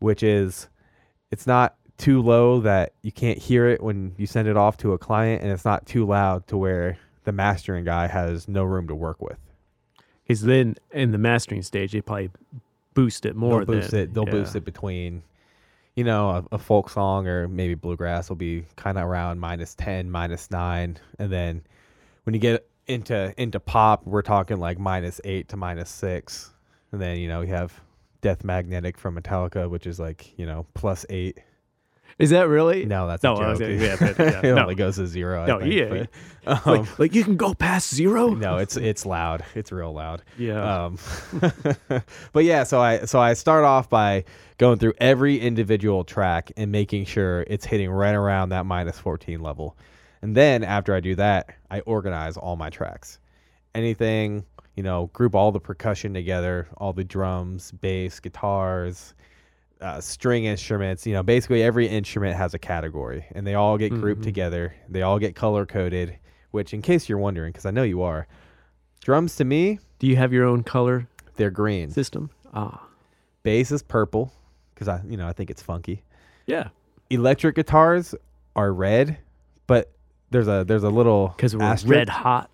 [0.00, 0.68] which is
[1.30, 4.92] it's not too low that you can't hear it when you send it off to
[4.92, 6.96] a client and it's not too loud to where
[7.28, 9.36] the mastering guy has no room to work with.
[10.26, 12.30] Because then in the mastering stage they probably
[12.94, 13.64] boost it more.
[13.64, 14.00] they'll boost then.
[14.00, 14.14] it.
[14.14, 14.30] They'll Yeah.
[14.30, 15.22] boost it between,
[15.94, 19.74] you know, a, a folk song or maybe bluegrass will be kind of around minus
[19.74, 21.62] ten, minus nine, and then
[22.24, 26.52] when you get into into pop, we're talking like minus eight to minus six,
[26.92, 27.78] and then you know you have
[28.22, 31.38] Death Magnetic from Metallica, which is like you know plus eight.
[32.18, 32.84] Is that really?
[32.84, 33.68] No, that's No, a I was joke.
[33.68, 34.62] gonna- yeah, but, yeah, it no.
[34.62, 35.42] only goes to zero.
[35.42, 36.06] I No, think, yeah.
[36.44, 38.30] but, um, Like, like you can go past zero?
[38.30, 39.44] no, it's it's loud.
[39.54, 40.22] It's real loud.
[40.36, 40.86] Yeah.
[40.86, 40.98] Um,
[42.32, 44.24] but yeah, so I so I start off by
[44.58, 49.40] going through every individual track and making sure it's hitting right around that minus 14
[49.40, 49.76] level.
[50.20, 53.20] And then after I do that, I organize all my tracks.
[53.76, 54.44] Anything,
[54.74, 59.14] you know, group all the percussion together, all the drums, bass, guitars,
[59.80, 61.06] uh, string instruments.
[61.06, 64.24] You know, basically every instrument has a category, and they all get grouped Mhm.
[64.24, 64.74] together.
[64.88, 66.18] They all get color coded.
[66.50, 68.26] Which, in case you're wondering, because I know you are,
[69.02, 71.06] drums to me Do you have your own color
[71.36, 71.90] they're green.
[71.90, 72.30] system?
[72.54, 72.86] Ah.
[73.42, 74.32] Bass is purple
[74.74, 76.02] because I, you know, I think it's funky.
[76.46, 76.68] Yeah.
[77.10, 78.14] Electric guitars
[78.56, 79.18] are red,
[79.66, 79.92] but
[80.30, 81.94] there's a there's a little Because we're asterisk.
[81.94, 82.50] red hot.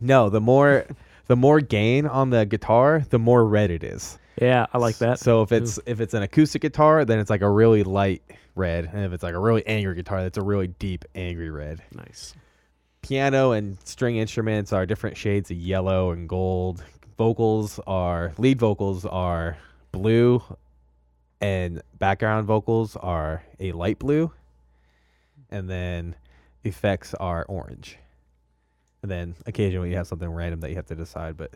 [0.00, 0.84] No, the more
[1.26, 4.18] the more gain on the guitar, the more red it is.
[4.40, 5.18] Yeah, I like that.
[5.18, 8.22] So if it's if it's an acoustic guitar, then it's like a really light
[8.54, 11.82] red, and if it's like a really angry guitar, that's a really deep angry red.
[11.94, 12.34] nice.
[13.02, 16.84] Piano and string instruments are different shades of yellow and gold.
[17.18, 19.56] Vocals are lead vocals are
[19.90, 20.40] blue
[21.42, 24.32] and background vocals are a light blue.
[25.50, 26.14] And then
[26.64, 27.98] effects are orange.
[29.02, 31.52] And then occasionally you have something random that you have to decide, but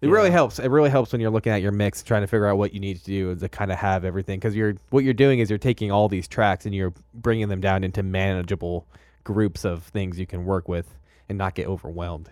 [0.00, 0.58] it really helps.
[0.58, 2.80] It really helps when you're looking at your mix, trying to figure out what you
[2.80, 4.38] need to do to kind of have everything.
[4.38, 7.60] Because you're what you're doing is you're taking all these tracks and you're bringing them
[7.60, 8.86] down into manageable
[9.24, 10.94] groups of things you can work with
[11.28, 12.30] and not get overwhelmed.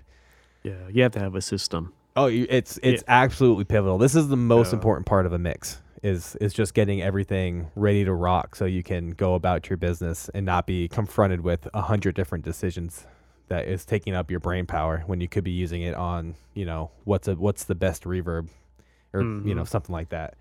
[0.63, 1.93] Yeah, you have to have a system.
[2.17, 3.99] Oh, it's it's absolutely pivotal.
[3.99, 4.77] This is the most Yeah.
[4.77, 8.83] important part of a mix is is just getting everything ready to rock so you
[8.83, 13.07] can go about your business and not be confronted with a hundred different decisions
[13.49, 16.65] that is taking up your brain power when you could be using it on you
[16.67, 18.49] know what's a what's the best reverb
[19.13, 19.69] or you know Mhm.
[19.69, 20.35] something like that.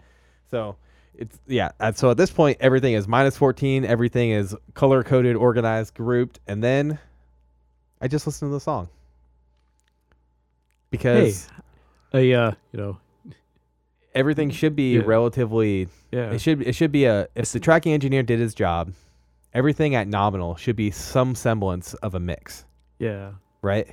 [0.50, 0.76] So
[1.18, 1.72] it's yeah.
[1.80, 3.86] and So at this point, everything is minus fourteen.
[3.86, 7.00] Everything is color coded, organized, grouped, and then
[8.02, 8.90] I just listen to the song
[10.92, 11.48] because
[12.14, 12.98] A uh, you know,
[14.14, 15.04] everything should be Yeah.
[15.06, 16.32] relatively yeah.
[16.32, 18.94] it should it should be a if the tracking engineer did his job
[19.54, 22.65] everything at nominal should be some semblance of a mix
[23.00, 23.32] yeah.
[23.62, 23.88] right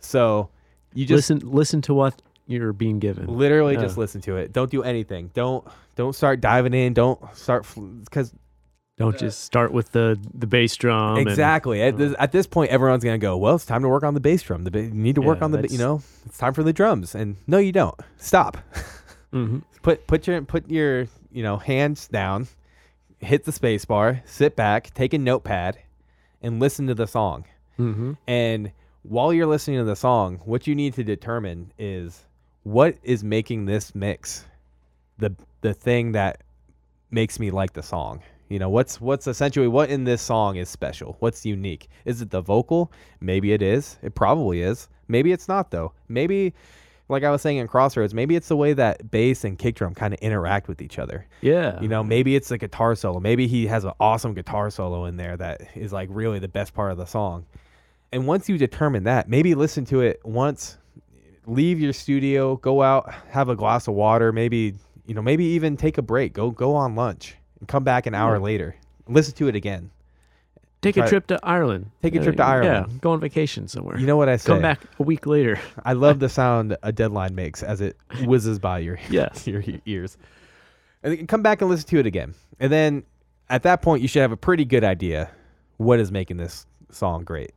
[0.00, 0.48] so
[0.94, 3.26] you just listen listen to what you're being given.
[3.26, 3.82] literally Yeah.
[3.82, 5.66] just listen to it don't do anything don't
[5.96, 7.66] don't start diving in don't start
[8.04, 8.32] because
[8.96, 11.18] Don't just start with the the bass drum.
[11.18, 13.88] and- exactly at, uh, this, at this point everyone's gonna go well it's time to
[13.88, 15.68] work on the bass drum the ba- you need to work Yeah, on the ba-
[15.70, 18.56] you know it's time for the drums and no you don't stop
[19.32, 19.62] Mhm.
[19.82, 22.48] put put your put your you know hands down,
[23.18, 25.76] hit the space bar, sit back, take a notepad,
[26.40, 27.44] and listen to the song.
[27.78, 28.16] Mhm.
[28.26, 28.72] And
[29.02, 32.26] while you're listening to the song, what you need to determine is
[32.64, 34.44] what is making this mix
[35.18, 36.42] the the thing that
[37.10, 38.20] makes me like the song.
[38.48, 41.16] You know, what's what's essentially what in this song is special?
[41.20, 41.88] What's unique?
[42.04, 42.92] Is it the vocal?
[43.20, 43.98] Maybe it is.
[44.02, 44.88] It probably is.
[45.08, 45.92] Maybe it's not though.
[46.08, 46.54] Maybe
[47.08, 49.94] like I was saying in Crossroads, maybe it's the way that bass and kick drum
[49.94, 51.26] kind of interact with each other.
[51.40, 51.80] Yeah.
[51.80, 53.18] You know, maybe it's the guitar solo.
[53.18, 56.74] Maybe he has an awesome guitar solo in there that is like really the best
[56.74, 57.46] part of the song.
[58.12, 60.78] And once you determine that, maybe listen to it once,
[61.46, 64.74] leave your studio, go out, have a glass of water, maybe,
[65.06, 68.14] you know, maybe even take a break, go go on lunch and come back an
[68.14, 68.42] hour Yeah.
[68.42, 68.76] later.
[69.08, 69.90] Listen to it again.
[70.80, 71.90] Take try- a trip to Ireland.
[72.02, 72.86] Take a Uh, trip to Ireland.
[72.92, 73.98] Yeah, go on vacation somewhere.
[73.98, 74.52] You know what I say?
[74.52, 75.58] Come back a week later.
[75.84, 79.46] I love the sound a deadline makes as it whizzes by your Yes.
[79.46, 80.16] your ears.
[81.02, 82.34] And then come back and listen to it again.
[82.60, 83.02] And then
[83.50, 85.30] at that point you should have a pretty good idea
[85.78, 87.52] what is making this song great.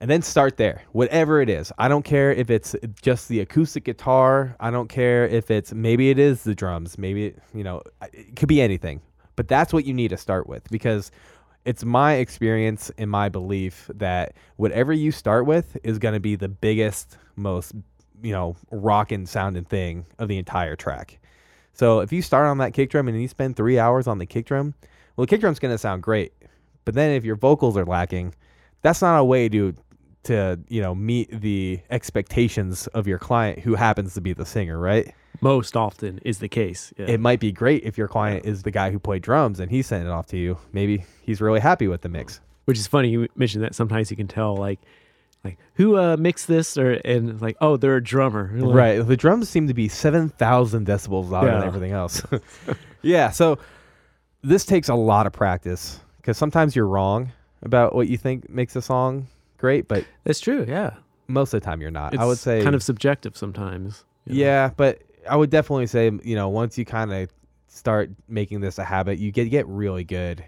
[0.00, 0.82] And then start there.
[0.92, 1.72] Whatever it is.
[1.78, 4.56] I don't care if it's just the acoustic guitar.
[4.60, 6.98] I don't care if it's maybe it is the drums.
[6.98, 7.80] Maybe you know,
[8.12, 9.00] it could be anything.
[9.36, 11.10] But that's what you need to start with because
[11.64, 16.36] it's my experience and my belief that whatever you start with is going to be
[16.36, 17.72] the biggest, most,
[18.22, 21.18] you know, rockin' sounding thing of the entire track.
[21.72, 24.26] So if you start on that kick drum and you spend three hours on the
[24.26, 24.74] kick drum,
[25.16, 26.32] well, the kick drum's going to sound great.
[26.84, 28.34] But then if your vocals are lacking,
[28.84, 29.74] that's not a way to
[30.24, 34.78] to you know meet the expectations of your client who happens to be the singer,
[34.78, 35.12] right?
[35.40, 36.92] Most often is the case.
[36.96, 37.06] Yeah.
[37.06, 39.82] It might be great if your client is the guy who played drums and he
[39.82, 40.58] sent it off to you.
[40.72, 42.40] Maybe he's really happy with the mix.
[42.66, 43.08] Which is funny.
[43.08, 44.80] You mentioned that sometimes you can tell like
[45.44, 48.50] like who uh mixed this or and like oh they're a drummer.
[48.54, 49.06] Like, Right.
[49.06, 52.22] The drums seem to be 7,000 decibels louder than everything else.
[53.02, 53.30] yeah.
[53.30, 53.58] So
[54.42, 57.32] this takes a lot of practice because sometimes you're wrong
[57.64, 59.26] about what you think makes a song
[59.58, 60.64] great, but it's true.
[60.68, 60.94] Yeah.
[61.28, 62.14] most of the time you're not.
[62.14, 64.04] It's I would say kind of subjective sometimes.
[64.26, 64.40] you know.
[64.40, 67.30] Yeah, but I would definitely say, you know, once you kind of
[67.68, 70.44] start making this a habit, you get get really good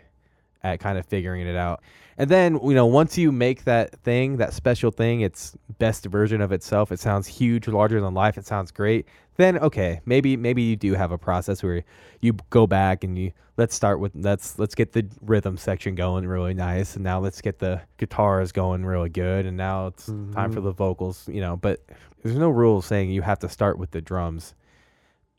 [0.63, 1.83] at kind of figuring it out.
[2.19, 6.41] And then, you know, once you make that thing, that special thing, its best version
[6.41, 9.07] of itself, it sounds huge, larger than life, it sounds great.
[9.37, 11.85] Then okay, maybe maybe you do have a process where
[12.21, 16.27] you go back and you let's start with let's let's get the rhythm section going
[16.27, 20.33] really nice and now let's get the guitars going really good and now it's mm-hmm.
[20.33, 20.67] time for mm-hmm.
[20.67, 21.85] the vocals, you know, but
[22.23, 24.55] there's no rule saying you have to start with the drums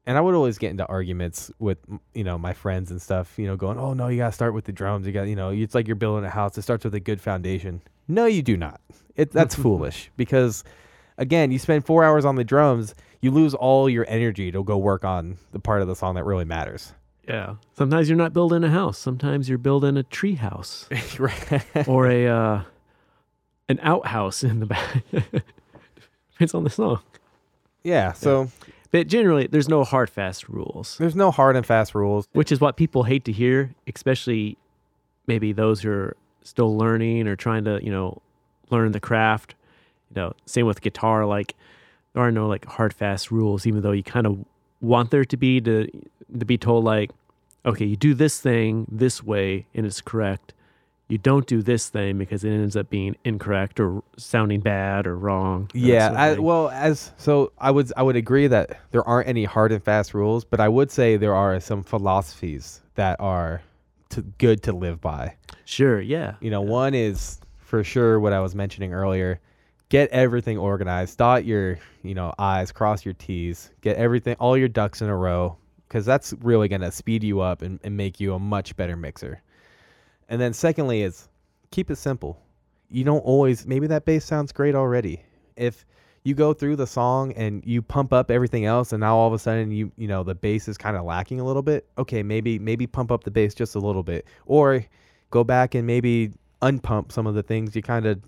[0.08, 1.80] and I would always get into arguments with
[2.14, 3.38] you know my friends and stuff.
[3.38, 5.06] You know, going, "Oh no, you gotta start with the drums.
[5.06, 6.58] You got, you know, it's like you're building a house.
[6.58, 8.80] It starts with a good foundation." No, you do not.
[9.18, 10.64] It that's foolish because,
[11.18, 14.78] again, you spend four hours on the drums, you lose all your energy to go
[14.78, 16.94] work on the part of the song that really matters.
[17.28, 17.56] Yeah.
[17.76, 18.98] Sometimes you're not building a house.
[18.98, 20.88] Sometimes you're building a tree house,
[21.88, 22.62] or a uh,
[23.68, 25.04] an outhouse in the back.
[26.32, 27.02] Depends on the song.
[27.84, 28.14] Yeah.
[28.14, 28.44] So.
[28.44, 30.98] Yeah but generally, there's no hard fast rules.
[30.98, 34.58] There's no hard and fast rules, which is what people hate to hear, especially
[35.28, 38.22] maybe those who are still learning or trying to, you know,
[38.70, 39.56] learn the craft.
[40.10, 41.26] You know, same with guitar.
[41.26, 41.56] Like
[42.18, 44.44] there are no like hard fast rules, even though you kind of
[44.82, 45.88] want there to be to
[46.40, 47.12] to be told like,
[47.66, 50.54] okay, you do this thing this way and it's correct
[51.10, 55.18] you don't do this thing because it ends up being incorrect or sounding bad or
[55.18, 55.70] wrong.
[55.74, 59.72] Yeah, I, well, as so I would I would agree that there aren't any hard
[59.72, 63.62] and fast rules, but I would say there are some philosophies that are
[64.10, 65.36] to, good to live by.
[65.64, 66.36] Sure, yeah.
[66.42, 69.40] You know, one is for sure what I was mentioning earlier.
[69.90, 71.18] Get everything organized.
[71.18, 73.72] Dot your, you know, I's, cross your T's.
[73.82, 75.58] Get everything, all your ducks in a row,
[75.88, 78.98] because that's really going to speed you up and, and make you a much better
[78.98, 79.42] mixer.
[80.30, 81.30] And then secondly is
[81.72, 82.42] keep it simple.
[82.90, 85.24] You don't always maybe that bass sounds great already.
[85.56, 85.86] If
[86.24, 89.34] you go through the song and you pump up everything else and now all of
[89.34, 92.24] a sudden you you know the bass is kind of lacking a little bit, okay,
[92.24, 94.86] maybe maybe pump up the bass just a little bit or
[95.32, 96.32] go back and maybe
[96.62, 98.20] unpump some of the things you kind of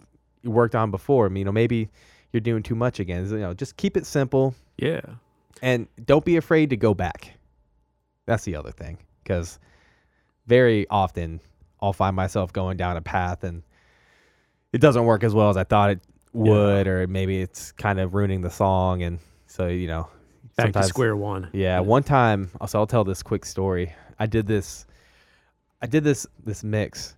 [0.43, 1.25] worked on before.
[1.25, 1.89] I mean, You know, maybe
[2.31, 3.29] you're doing too much again.
[3.29, 4.55] You know, just keep it simple.
[4.77, 5.01] Yeah.
[5.61, 7.33] And don't be afraid to go back.
[8.25, 9.59] That's the other thing cuz
[10.47, 11.39] very often
[11.81, 13.63] I'll find myself going down a path and
[14.73, 15.99] it doesn't work as well as I thought it
[16.33, 16.91] would, yeah.
[16.91, 19.01] or maybe it's kind of ruining the song.
[19.01, 20.07] And so, you know,
[20.55, 21.49] back to square one.
[21.53, 21.79] Yeah, yeah.
[21.79, 23.93] One time, so I'll tell this quick story.
[24.19, 24.85] I did this,
[25.81, 27.15] I did this, this mix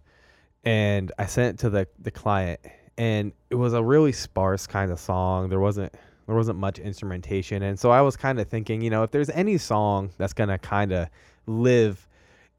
[0.63, 2.59] and I sent it to the, the client
[3.02, 5.49] and it was a really sparse kind of song.
[5.49, 5.91] There wasn't,
[6.28, 7.64] there wasn't much instrumentation.
[7.64, 10.49] And so I was kind of thinking, you know, if there's any song that's going
[10.49, 11.08] to kind of
[11.47, 12.08] live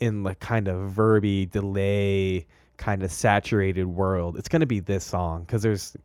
[0.00, 2.44] in the kind of verby delay
[2.76, 5.96] kind of saturated world it's going to be this song because there's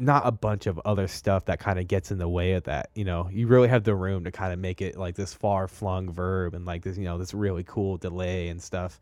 [0.00, 2.90] not a bunch of other stuff that kind of gets in the way of that
[2.96, 5.68] you know you really have the room to kind of make it like this far
[5.68, 8.98] flung verb and like this you know this really cool delay and stuff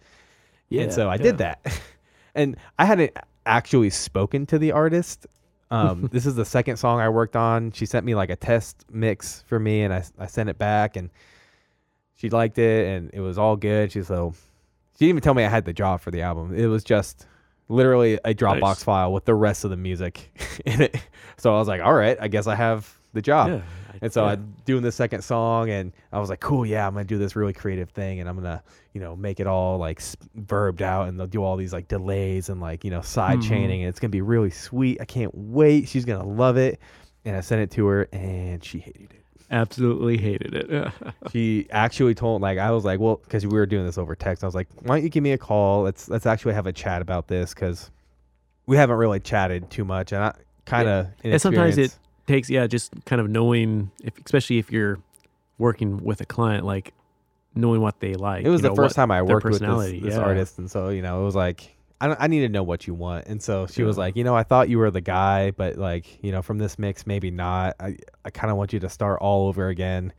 [0.68, 1.22] yeah, and so i yeah.
[1.22, 1.80] did that
[2.34, 3.16] and i hadn't
[3.46, 5.26] actually spoken to the artist
[5.70, 8.84] um, this is the second song i worked on she sent me like a test
[8.90, 11.10] mix for me and i, I sent it back and
[12.16, 13.92] she liked it and it was all good.
[13.92, 14.34] She's so
[14.94, 16.54] she didn't even tell me I had the job for the album.
[16.56, 17.26] It was just
[17.68, 18.84] literally a Dropbox nice.
[18.84, 20.30] file with the rest of the music
[20.64, 20.96] in it.
[21.36, 23.48] So I was like, all right, I guess I have the job.
[23.48, 23.60] Yeah,
[24.02, 24.32] and so yeah.
[24.32, 27.34] I'm doing the second song, and I was like, cool, yeah, I'm gonna do this
[27.34, 28.62] really creative thing, and I'm gonna,
[28.92, 30.02] you know, make it all like
[30.34, 33.48] verbed out, and they'll do all these like delays and like you know side mm-hmm.
[33.48, 35.00] chaining, and it's gonna be really sweet.
[35.00, 35.88] I can't wait.
[35.88, 36.78] She's gonna love it.
[37.26, 40.92] And I sent it to her, and she hated it absolutely hated it.
[41.32, 44.42] she actually told like I was like, well, because we were doing this over text.
[44.42, 45.82] I was like, why don't you give me a call?
[45.82, 47.90] Let's let's actually have a chat about this because
[48.66, 50.34] we haven't really chatted too much, and I
[50.66, 51.32] kind of yeah.
[51.32, 51.96] and sometimes it
[52.26, 54.98] takes yeah, just kind of knowing if especially if you're
[55.58, 56.92] working with a client like
[57.54, 58.44] knowing what they like.
[58.44, 60.20] It was the know, first time I worked with this, this yeah.
[60.20, 62.94] artist, and so you know it was like I, I need to know what you
[62.94, 63.26] want.
[63.26, 63.86] And so she yeah.
[63.86, 66.58] was like, you know, I thought you were the guy, but like, you know, from
[66.58, 67.76] this mix, maybe not.
[67.80, 70.12] I, I kind of want you to start all over again.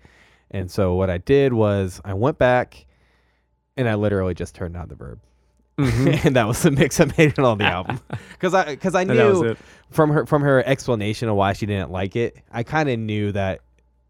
[0.52, 2.86] And so what I did was I went back
[3.78, 5.20] and I literally just turned on the verb.
[5.78, 6.08] Mm-hmm.
[6.28, 8.00] and that was the mix I made it on the album
[8.32, 9.56] because I because I knew
[9.92, 13.32] from her from her explanation of why she didn't like it, I kind of knew
[13.32, 13.62] that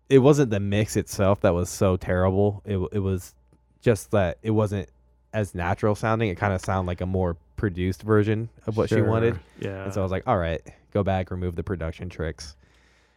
[0.10, 2.62] it wasn't the mix itself that was so terrible.
[2.66, 3.34] It it was
[3.82, 4.90] just that it wasn't
[5.34, 6.30] as natural sounding.
[6.30, 9.00] It kind of sounded like a more produced version of what sure.
[9.00, 9.40] she wanted.
[9.60, 9.84] Yeah.
[9.84, 10.62] And so I was like, all right,
[10.92, 12.56] go back, remove the production tricks.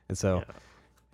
[0.08, 0.54] And so yeah.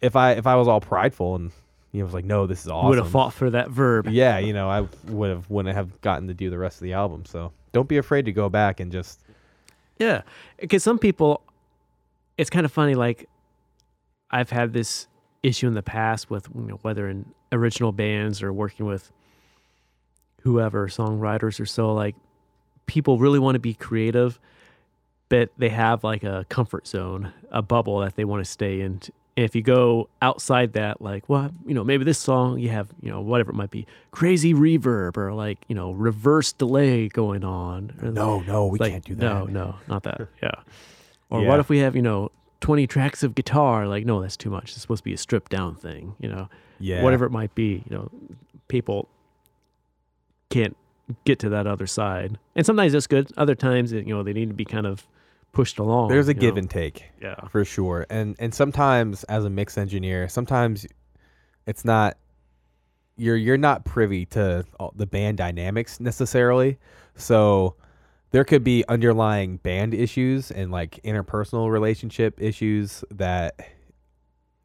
[0.00, 1.50] if I if I was all prideful and
[1.92, 2.88] you know was like, no, this is awesome.
[2.88, 4.08] Would have fought for that verb.
[4.08, 6.92] Yeah, you know, I would have wouldn't have gotten to do the rest of the
[6.94, 7.24] album.
[7.24, 9.20] So don't be afraid to go back and just.
[9.98, 10.22] Yeah,
[10.58, 11.42] because some people,
[12.36, 12.94] it's kind of funny.
[12.94, 13.28] Like,
[14.30, 15.06] I've had this
[15.42, 19.12] issue in the past with you know, whether in original bands or working with
[20.42, 21.92] whoever songwriters or so.
[21.92, 22.16] Like,
[22.86, 24.40] people really want to be creative,
[25.28, 29.00] but they have like a comfort zone, a bubble that they want to stay in.
[29.36, 32.88] And if you go outside that, like, well, you know, maybe this song you have,
[33.02, 37.42] you know, whatever it might be, crazy reverb or like, you know, reverse delay going
[37.42, 37.92] on.
[38.00, 39.22] No, no, we like, can't do that.
[39.22, 40.28] No, no, not that.
[40.42, 40.50] Yeah.
[41.30, 41.48] Or Yeah.
[41.48, 42.30] what if we have, you know,
[42.60, 43.88] 20 tracks of guitar?
[43.88, 44.70] Like, no, that's too much.
[44.70, 47.02] It's supposed to be a stripped down thing, you know, Yeah.
[47.02, 47.82] whatever it might be.
[47.90, 48.10] You know,
[48.68, 49.08] people
[50.50, 50.76] can't
[51.24, 52.38] get to that other side.
[52.54, 53.32] And sometimes that's good.
[53.36, 55.06] Other times, you know, they need to be kind of
[55.54, 56.08] pushed along.
[56.08, 56.60] There's a give know.
[56.60, 57.04] and take.
[57.20, 57.36] Yeah.
[57.48, 60.86] for sure and and sometimes as a mix engineer sometimes
[61.66, 62.18] it's not
[63.16, 66.78] you're you're not privy to all the band dynamics necessarily
[67.16, 67.76] so
[68.30, 73.58] there could be underlying band issues and like interpersonal relationship issues that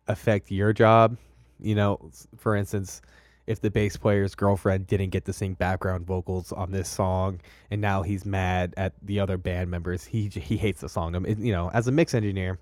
[0.08, 1.18] affect your job
[1.62, 3.02] you know for instance
[3.50, 7.40] if the bass player's girlfriend didn't get to sing background vocals on this song
[7.72, 11.20] and now he's mad at the other band members he he hates the song I
[11.20, 12.60] mean, you know as a mix engineer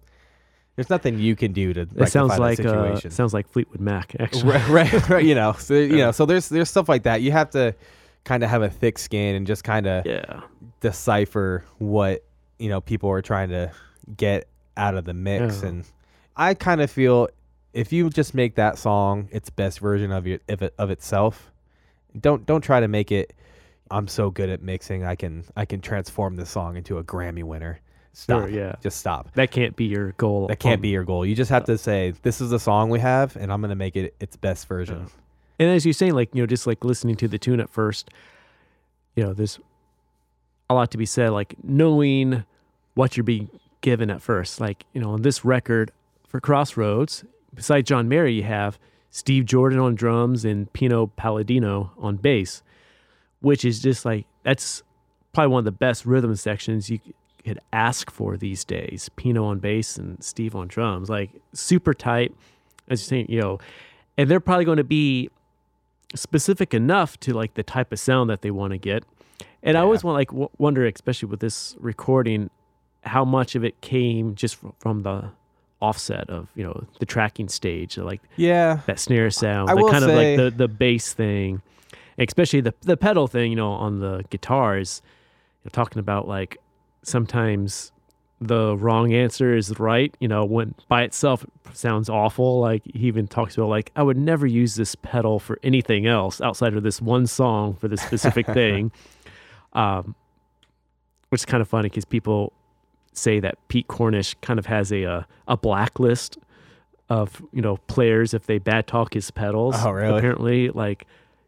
[0.76, 4.44] there's nothing you can do to It sounds like uh, sounds like Fleetwood Mac actually.
[4.52, 7.32] right, right, right, you know so you know so there's there's stuff like that you
[7.32, 7.76] have to
[8.24, 10.42] kind of have a thick skin and just kind of Yeah.
[10.80, 12.24] decipher what
[12.60, 13.72] you know people are trying to
[14.16, 15.70] get out of the mix Yeah.
[15.70, 15.86] and
[16.36, 17.28] i kind of feel
[17.78, 21.52] if you just make that song its best version of your of, it, of itself
[22.20, 23.34] don't don't try to make it
[23.92, 27.44] i'm so good at mixing i can i can transform this song into a grammy
[27.44, 27.80] winner
[28.14, 28.76] stop Sure, yeah.
[28.82, 30.48] just stop That can't be your goal.
[30.48, 32.90] that can't on- be your goal you just have to say this is the song
[32.90, 35.10] we have and i'm going to make it its best version Yeah.
[35.60, 38.12] And as you're saying, like, you know, just like listening to the tune at first,
[39.16, 39.60] you know, there's
[40.70, 42.44] a lot to be said, like knowing
[42.94, 43.50] what you're being
[43.82, 44.62] given at first.
[44.62, 45.92] Like, you know, on this record
[46.28, 47.24] for Crossroads,
[47.54, 48.80] besides John Mayer, you have
[49.10, 52.62] Steve Jordan on drums and Pino Palladino on bass,
[53.40, 54.84] which is just like, that's
[55.34, 57.00] probably one of the best rhythm sections you
[57.44, 59.10] could ask for these days.
[59.16, 62.34] Pino on bass and Steve on drums, like super tight.
[62.90, 63.60] As you're saying, you know,
[64.18, 65.30] and they're probably going to be
[66.16, 69.04] specific enough to like the type of sound that they want to get.
[69.62, 72.50] And I always want like w- wonder, especially with this recording,
[73.04, 75.32] how much of it came just from the
[75.82, 79.92] offset of you know the tracking stage, like yeah that snare sound, I the will
[79.92, 81.62] kind say- of like the the bass thing,
[82.18, 83.52] especially the the pedal thing.
[83.52, 85.02] You know, on the guitars,
[85.64, 86.58] you're talking about like
[87.04, 87.92] sometimes
[88.40, 90.16] the wrong answer is right.
[90.20, 92.60] You know, when by itself it sounds awful.
[92.60, 96.42] Like he even talks about like I would never use this pedal for anything else
[96.42, 98.92] outside of this one song for this specific thing.
[99.74, 100.16] Um,
[101.30, 102.54] which is kind of funny because people
[103.18, 106.38] say that Pete Cornish kind of has a uh, a blacklist
[107.10, 109.76] of you know players if they bad talk his pedals.
[109.80, 110.18] Oh, really?
[110.18, 111.06] Apparently, like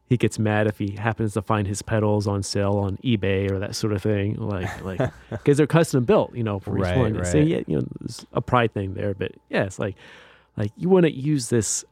[0.08, 3.60] he gets mad if he happens to find his pedals on sale on eBay or
[3.60, 4.36] that sort of thing.
[4.38, 7.14] Like like because they're custom built, you know, for Right, each one.
[7.14, 7.28] right.
[7.28, 9.96] So yeah, you know, there's a pride thing there, but yeah, it's like
[10.58, 11.86] like you want to use this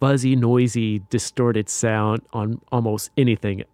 [0.00, 3.64] fuzzy, noisy, distorted sound on almost anything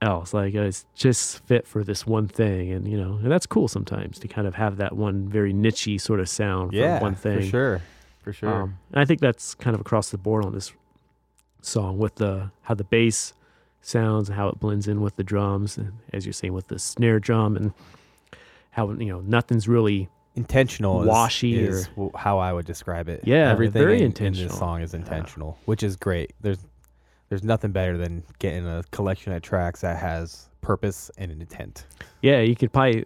[0.00, 0.32] else.
[0.32, 3.68] Like uh, it's just fit for this one thing, and you know, and that's cool
[3.68, 7.14] sometimes to kind of have that one very nichey sort of sound yeah for one
[7.14, 7.40] thing.
[7.40, 7.82] for sure
[8.22, 10.72] for sure Um, and I think that's kind of across the board on this
[11.62, 13.32] song with the how the bass
[13.80, 16.78] sounds and how it blends in with the drums, and as you're saying with the
[16.78, 17.72] snare drum and
[18.70, 23.22] how you know nothing's really intentional washy is, w how I would describe it.
[23.24, 26.32] Yeah, everything very in, in this song is intentional, which is great.
[26.40, 26.64] There's
[27.28, 31.86] there's nothing better than getting a collection of tracks that has purpose and an intent.
[32.22, 32.40] yeah.
[32.40, 33.04] You could probably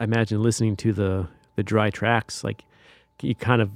[0.00, 2.64] imagine listening to the the dry tracks like
[3.22, 3.70] you kind of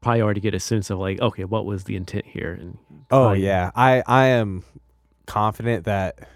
[0.00, 2.76] probably already get a sense of like okay what was the intent here and
[3.10, 4.64] Oh probably- yeah, I I am
[5.26, 6.28] confident that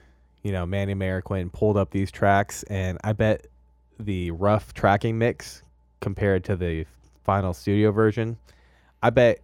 [0.43, 3.47] you know Manny Marroquin pulled up these tracks, and I bet
[3.99, 5.63] the rough tracking mix
[6.01, 6.85] compared to the
[7.25, 8.37] final studio version,
[9.03, 9.41] I bet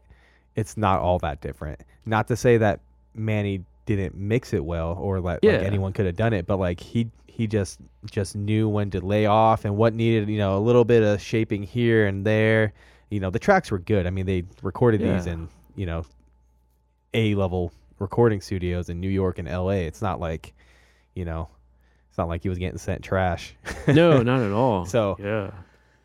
[0.57, 1.81] it's not all that different.
[2.07, 2.81] Not to say that
[3.15, 5.53] Manny didn't mix it well or like, Yeah.
[5.53, 7.79] like anyone could have done it, but like he he just
[8.11, 11.21] just knew when to lay off and what needed you know a little bit of
[11.21, 12.73] shaping here and there.
[13.11, 14.07] You know the tracks were good.
[14.07, 15.33] I mean they recorded these Yeah.
[15.35, 16.05] in you know
[17.15, 19.87] a level recording studios in New York and L.A.
[19.87, 20.53] It's not like
[21.15, 21.49] you know
[22.09, 23.55] it's not like he was getting sent trash.
[23.89, 25.51] no not at all So- yeah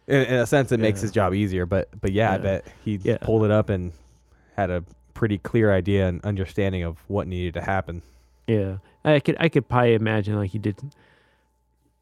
[0.08, 2.96] in, in a sense it makes his job easier but but yeah, i bet he
[3.02, 3.18] Yeah.
[3.22, 3.92] pulled it up and
[4.58, 8.02] had a pretty clear idea and understanding of what needed to happen
[8.48, 10.78] Yeah, I could I could probably imagine like he did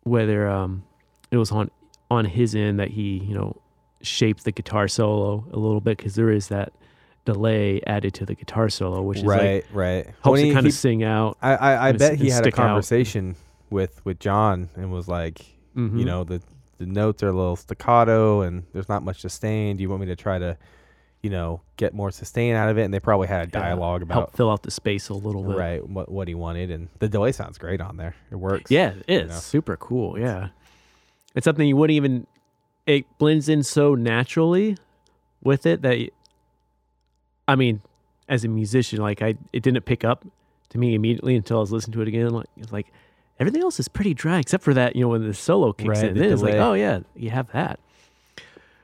[0.04, 0.84] whether um
[1.32, 1.70] it was on
[2.10, 3.56] on his end that he you know
[4.02, 6.74] shaped the guitar solo a little bit because there is that
[7.26, 10.54] delay added to the guitar solo, which is like right right helps When it he-
[10.54, 11.38] kind of sing out.
[11.42, 12.66] i i, I bet s- he had a stick out.
[12.68, 13.36] conversation
[13.70, 15.46] with with John and was like,
[15.78, 16.00] Mhm.
[16.00, 16.42] you know, the
[16.80, 19.78] the notes are a little staccato and there's not much sustain.
[19.78, 20.58] Do you want me to try to,
[21.22, 22.84] you know, get more sustain out of it?
[22.84, 25.56] And they probably had a Yeah, about help fill out the space a little bit.
[25.56, 28.16] right what what he wanted, and the delay sounds great on there.
[28.32, 28.72] It works.
[28.72, 29.36] Yeah, it is know?
[29.36, 30.20] super cool.
[30.20, 30.50] Yeah,
[31.36, 32.28] it's something you wouldn't even.
[32.88, 34.76] It blends in so naturally
[35.44, 36.10] with it that,
[37.48, 37.82] I mean,
[38.28, 40.26] as a musician, like I, it didn't pick up
[40.70, 42.30] to me immediately until I was listening to it again.
[42.30, 42.88] Like it's like
[43.40, 44.96] everything else is pretty dry except for that.
[44.96, 47.80] You know, when the solo kicks Right, in, it's like, oh yeah, you have that.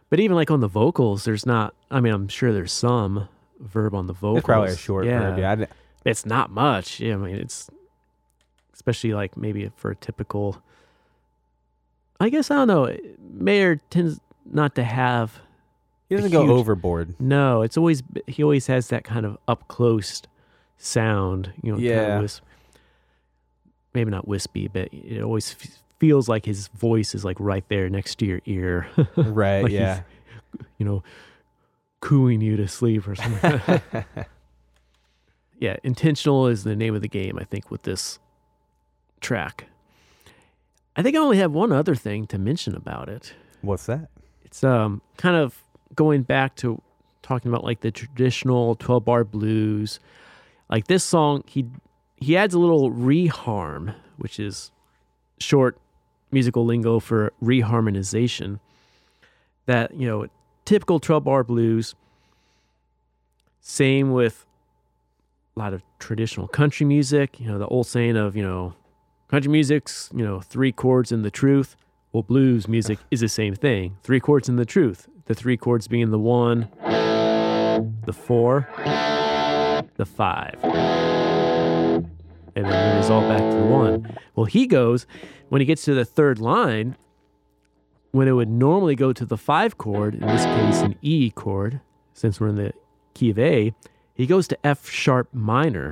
[0.09, 1.73] But even like on the vocals, there's not.
[1.91, 3.27] I mean, I'm sure there's some
[3.59, 4.37] verb on the vocals.
[4.39, 5.37] it's probably a short verb.
[5.37, 5.71] Yeah, I didn't-
[6.05, 6.99] It's not much.
[6.99, 7.69] Yeah, I mean, it's
[8.73, 10.61] especially like maybe for a typical.
[12.19, 12.97] I guess I don't know.
[13.33, 15.39] Mayer tends not to have.
[16.09, 17.19] he doesn't a go overboard.
[17.19, 20.21] No, it's always he always has that kind of up close
[20.77, 21.51] sound.
[21.61, 22.15] You know, kind Yeah.
[22.15, 22.43] of wisp,
[23.93, 25.55] maybe not wispy, but it always
[25.99, 28.87] feels like his voice is like right there next to your ear.
[29.15, 29.63] right.
[29.63, 30.01] Like yeah.
[30.77, 31.03] you know,
[31.99, 33.61] cooing you to sleep or something.
[35.59, 38.19] yeah, intentional is the name of the game, I think, with this
[39.21, 39.65] track.
[40.95, 43.33] I think I only have one other thing to mention about it.
[43.61, 44.09] What's that?
[44.43, 45.63] It's um kind of
[45.95, 46.81] going back to
[47.21, 49.99] talking about like the traditional 12 bar blues.
[50.69, 51.65] Like this song, he
[52.15, 54.71] he adds a little reharm, which is
[55.39, 55.77] short
[56.31, 58.59] musical lingo for reharmonization.
[59.65, 60.27] That, you know,
[60.65, 61.95] typical 12 bar blues.
[63.59, 64.45] Same with
[65.55, 68.75] a lot of traditional country music, you know, the old saying of, you know,
[69.27, 71.75] country music's, you know, three chords and the truth.
[72.13, 73.97] Well, blues music is the same thing.
[74.03, 75.07] Three chords and the truth.
[75.25, 78.69] The three chords being the one, the four,
[79.95, 80.57] the five.
[80.63, 84.17] And then it is all back to the one.
[84.35, 85.05] Well, he goes,
[85.49, 86.95] when he gets to the third line,
[88.11, 91.81] when it would normally go to the five chord, in this case an E chord,
[92.13, 92.73] since we're in the
[93.13, 93.73] key of A,
[94.13, 95.91] he goes to F sharp minor,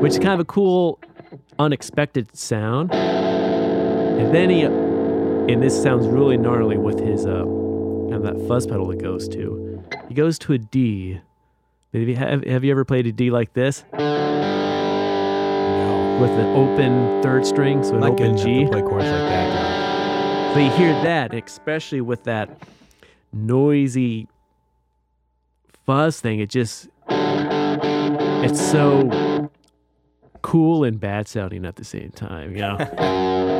[0.00, 0.98] which is kind of a cool,
[1.58, 2.92] unexpected sound.
[2.92, 7.44] And then he, and this sounds really gnarly with his uh,
[8.10, 9.82] kind of that fuzz pedal it goes to.
[10.08, 11.20] He goes to a D.
[11.94, 13.84] Have you, have, have you ever played a D like this.
[16.20, 18.64] With an open third string, so an good open G?
[18.64, 20.54] to play chords like that.
[20.54, 22.50] So you hear that, especially with that
[23.32, 24.28] noisy
[25.86, 26.40] fuzz thing.
[26.40, 29.50] It just, it's so
[30.42, 32.52] cool and bad sounding at the same time.
[32.54, 32.76] You know?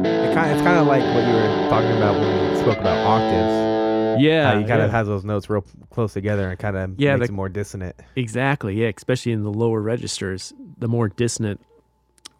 [0.00, 2.96] It kind it's kind of like what you were talking about when we spoke about
[3.06, 4.22] octaves.
[4.22, 4.84] yeah, you kind yeah.
[4.84, 7.48] of has those notes real close together and kind of Yeah, makes the- it more
[7.48, 7.96] dissonant.
[8.16, 8.80] Exactly.
[8.80, 11.60] Yeah, especially in the lower registers, the more dissonant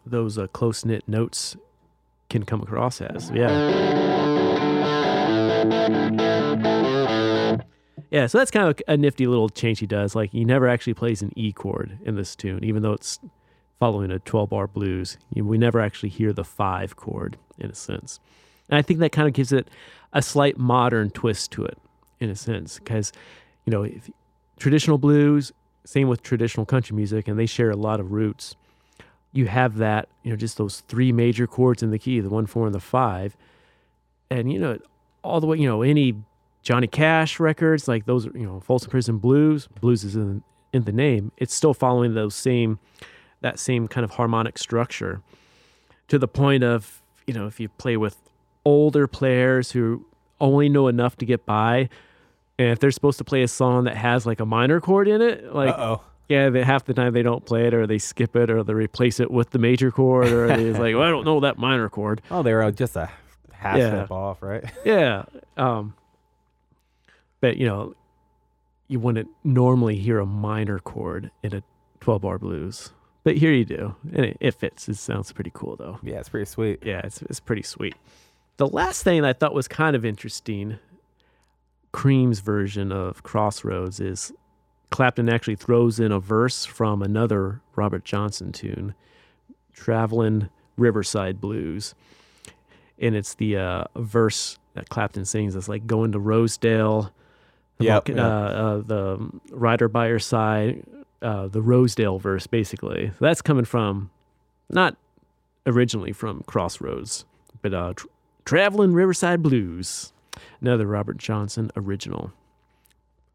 [0.05, 1.55] those uh, close knit notes
[2.29, 3.31] can come across as.
[3.31, 4.01] Yeah.
[8.09, 10.15] Yeah, so that's kind of a nifty little change he does.
[10.15, 13.19] Like he never actually plays an E chord in this tune, even though it's
[13.79, 15.17] following a 12 bar blues.
[15.33, 18.19] We never actually hear the five chord in a sense.
[18.69, 19.69] And I think that kind of gives it
[20.13, 21.77] a slight modern twist to it
[22.19, 23.13] in a sense because,
[23.65, 24.09] you know, if,
[24.57, 25.53] traditional blues,
[25.85, 28.55] same with traditional country music, and they share a lot of roots.
[29.33, 32.45] You have that, you know, just those three major chords in the key, the one,
[32.45, 33.37] four, and the five.
[34.29, 34.77] And, you know,
[35.23, 36.15] all the way, you know, any
[36.63, 40.43] Johnny Cash records, like those, you know, Folsom Prison Blues, blues is in,
[40.73, 42.79] in the name, it's still following those same,
[43.41, 45.21] that same kind of harmonic structure
[46.07, 48.17] to the point of, you know, if you play with
[48.65, 50.05] older players who
[50.39, 51.89] only know enough to get by,
[52.59, 55.21] and if they're supposed to play a song that has like a minor chord in
[55.21, 56.01] it, like oh.
[56.29, 58.73] Yeah, they, half the time they don't play it or they skip it or they
[58.73, 61.89] replace it with the major chord or they're like, well, I don't know that minor
[61.89, 62.21] chord.
[62.31, 63.09] Oh, they were just a
[63.51, 63.89] half Yeah.
[63.89, 64.63] step off, right?
[64.85, 65.23] Yeah.
[65.57, 65.93] Um,
[67.41, 67.93] but you know,
[68.87, 71.63] you wouldn't normally hear a minor chord in a
[72.01, 72.91] 12 bar blues,
[73.23, 73.95] but here you do.
[74.13, 74.87] And it, it fits.
[74.89, 75.99] It sounds pretty cool though.
[76.03, 76.79] Yeah, it's pretty sweet.
[76.83, 77.95] Yeah, it's, it's pretty sweet.
[78.57, 80.77] The last thing I thought was kind of interesting,
[81.93, 84.31] Cream's version of Crossroads is
[84.91, 88.93] Clapton actually throws in a verse from another Robert Johnson tune,
[89.73, 91.95] Traveling Riverside Blues.
[92.99, 95.55] And it's the uh, verse that Clapton sings.
[95.55, 97.11] It's like going to Rosedale,
[97.79, 98.23] Yep, Malk- yeah.
[98.27, 100.83] uh, uh, the rider by your side,
[101.23, 103.07] uh, the Rosedale verse, basically.
[103.09, 104.11] So that's coming from,
[104.69, 104.97] not
[105.65, 107.25] originally from Crossroads,
[107.63, 108.05] but uh, tr-
[108.45, 110.13] Traveling Riverside Blues,
[110.61, 112.31] another Robert Johnson original.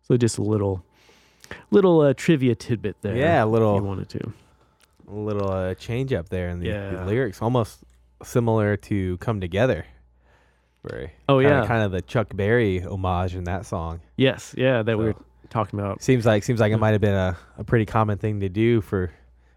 [0.02, 0.84] So just a little,
[1.70, 3.16] little uh, trivia tidbit there.
[3.16, 4.32] Yeah, a if little you wanted to.
[5.08, 7.84] A little uh, change up there in the, the lyrics, almost
[8.22, 9.86] similar to "Come Together."
[10.84, 11.12] Very.
[11.28, 11.66] Oh kinda, yeah.
[11.66, 14.00] kind of the Chuck Berry homage in that song.
[14.16, 14.54] Yes.
[14.56, 14.82] Yeah.
[14.82, 15.16] That we were
[15.50, 16.02] talking about.
[16.02, 18.80] Seems like seems like it might have been a, a pretty common thing to do
[18.80, 19.10] for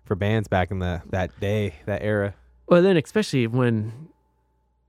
[0.06, 2.34] for bands back in the that day that era.
[2.68, 4.10] Well, then especially when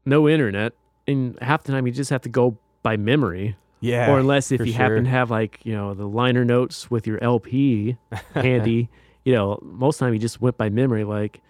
[0.05, 0.72] no internet,
[1.06, 4.65] and half the time you just have to go by memory, Yeah, or unless if
[4.66, 7.97] you happen to have like you know the liner notes with your LP
[8.35, 8.89] handy,
[9.24, 11.05] you know, most time you just went by memory.
[11.05, 11.40] Like,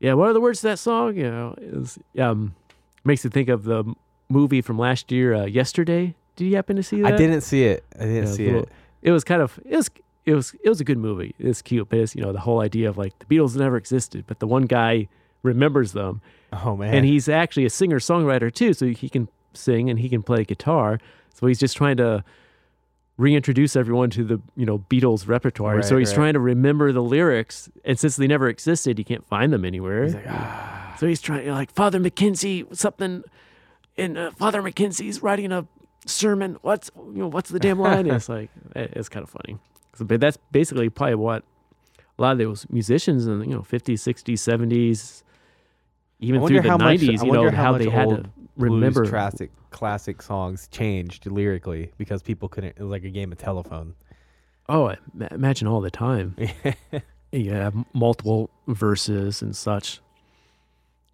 [0.00, 1.16] yeah, what are the words to that song?
[1.16, 2.54] You know, is um,
[3.04, 3.84] makes you think of the
[4.28, 6.14] movie from last year, uh, Yesterday.
[6.36, 7.14] Did you happen to see that?
[7.14, 7.84] I didn't see it.
[7.98, 8.68] I didn't see little- it.
[9.02, 9.90] It was kind of it was
[10.24, 11.34] it was it was a good movie.
[11.38, 14.24] It's cute, but it's you know the whole idea of like the Beatles never existed,
[14.26, 15.08] but the one guy
[15.42, 16.22] remembers them,
[16.52, 20.08] Oh man, and he's actually a singer songwriter too, so he can sing and he
[20.08, 20.98] can play guitar.
[21.34, 22.24] So he's just trying to
[23.16, 25.82] reintroduce everyone to the you know Beatles repertoire.
[25.82, 26.14] so he's right.
[26.14, 30.04] trying to remember the lyrics, and since they never existed, he can't find them anywhere.
[30.04, 33.22] He's like, "Ah." So he's trying like Father McKenzie something,
[33.96, 35.66] and uh, Father McKenzie's writing a
[36.06, 36.56] sermon.
[36.62, 38.06] What's you know what's the damn line?
[38.06, 39.58] it's like it- it's kind of funny.
[39.96, 41.44] So, but that's basically probably what
[42.18, 45.22] a lot of those musicians in the, you know 50s, 60s, 70s,
[46.20, 48.24] even through the how much- 90s, I you know how how much they had to
[48.56, 49.00] remember.
[49.02, 52.76] blues classic classic songs changed lyrically because people couldn't.
[52.76, 53.94] It was like a game of telephone.
[54.68, 56.36] Oh, I ma- imagine all the time.
[57.34, 60.00] Yeah, m- multiple verses and such.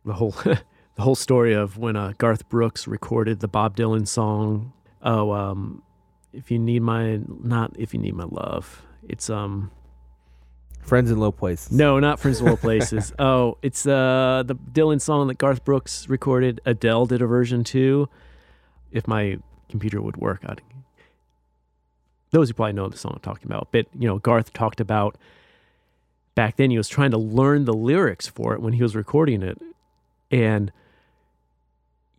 [0.05, 0.61] The whole the
[0.99, 4.75] whole story of when uh, Garth Brooks recorded the Bob Dylan song.
[5.03, 5.83] Oh, um,
[6.35, 8.83] if you need my not if you need my love.
[9.09, 9.71] It's um
[10.83, 11.71] Friends in low places.
[11.71, 13.13] no, not Friends in Low Places.
[13.19, 16.61] oh, it's uh the Dylan song that Garth Brooks recorded.
[16.67, 18.09] Adele did a version too.
[18.91, 19.39] If my
[19.69, 20.61] computer would work, I'd.
[22.33, 25.17] Those who probably know the song I'm talking about, but you know, Garth talked about
[26.35, 29.43] back then he was trying to learn the lyrics for it when he was recording
[29.43, 29.61] it,
[30.31, 30.73] and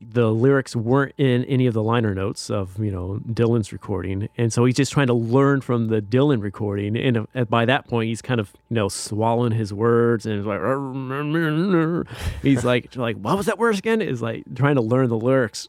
[0.03, 4.52] the lyrics weren't in any of the liner notes of you know Dylan's recording, and
[4.52, 6.98] so he's just trying to learn from the Dylan recording.
[6.98, 10.45] And uh, by that point, he's kind of you know swallowing his words and he's
[10.45, 10.60] like
[12.41, 14.02] he's like like what was that word again?
[14.02, 15.68] Is like trying to learn the lyrics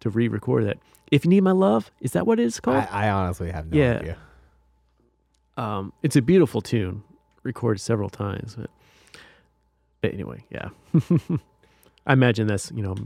[0.00, 0.78] to re-record it.
[1.10, 2.78] If you need my love, is that what it's called?
[2.90, 3.98] I, I honestly have no Yeah.
[3.98, 4.16] idea.
[5.56, 7.02] um, it's a beautiful tune,
[7.42, 8.56] recorded several times.
[8.56, 8.70] But,
[10.00, 10.68] but anyway, yeah,
[12.06, 12.96] I imagine that's you know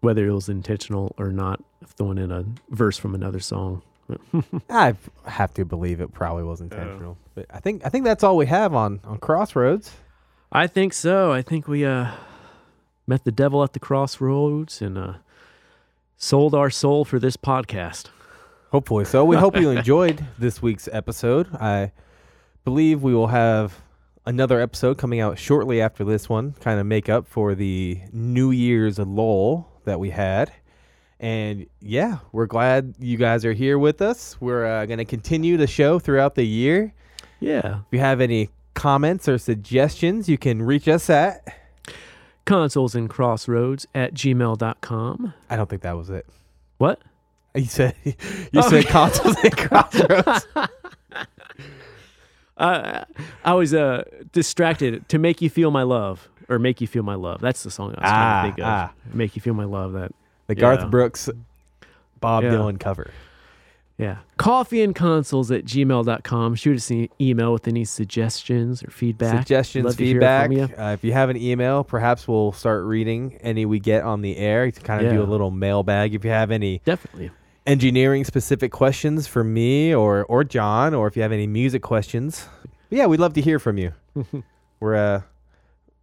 [0.00, 1.62] whether it was intentional or not,
[1.96, 3.82] throwing in a verse from another song.
[4.70, 4.94] I
[5.24, 7.16] have to believe it probably was intentional.
[7.34, 9.92] But I think I think that's all we have on on Crossroads.
[10.52, 11.32] I think so.
[11.32, 12.12] I think we uh,
[13.06, 15.14] met the devil at the crossroads and uh,
[16.16, 18.06] sold our soul for this podcast.
[18.70, 19.24] Hopefully so.
[19.24, 21.52] We hope you enjoyed this week's episode.
[21.56, 21.92] I
[22.64, 23.80] believe we will have
[24.24, 28.50] another episode coming out shortly after this one, kind of make up for the New
[28.50, 30.52] Year's lull that we had.
[31.18, 34.36] And yeah, we're glad you guys are here with us.
[34.40, 36.92] We're uh, going to continue the show throughout the year.
[37.40, 41.42] Yeah, If you have any comments or suggestions, you can reach us at.
[42.44, 45.34] consoles and crossroads at gmail.com.
[45.50, 46.26] I don't think that was it.
[46.78, 47.00] What?
[47.56, 48.12] You said you
[48.54, 50.46] Oh, said consoles and crossroads.
[52.58, 53.04] Uh,
[53.44, 57.14] I was uh, distracted to make you feel my love or make you feel my
[57.14, 57.40] love.
[57.40, 58.64] That's the song I was Ah, trying to think of.
[58.66, 58.92] ah.
[59.14, 59.92] Make you feel my love.
[59.94, 60.12] That
[60.46, 60.86] The Garth Yeah.
[60.86, 61.28] Brooks,
[62.20, 62.50] Bob Yeah.
[62.50, 63.10] Dylan cover.
[63.98, 64.16] yeah.
[64.36, 66.54] Coffee and consoles at gmail.com.
[66.54, 69.36] Shoot us an email with any suggestions or feedback.
[69.38, 70.50] Suggestions, Love feedback.
[70.52, 70.68] you.
[70.78, 74.36] Uh, if you have an email, perhaps we'll start reading any we get on the
[74.36, 76.14] air to kind of do a little mailbag.
[76.14, 77.30] If you have any Definitely.
[77.66, 82.48] engineering specific questions for me or or John, or if you have any music questions,
[82.90, 83.92] yeah, we'd love to hear from you.
[84.80, 85.22] We're uh,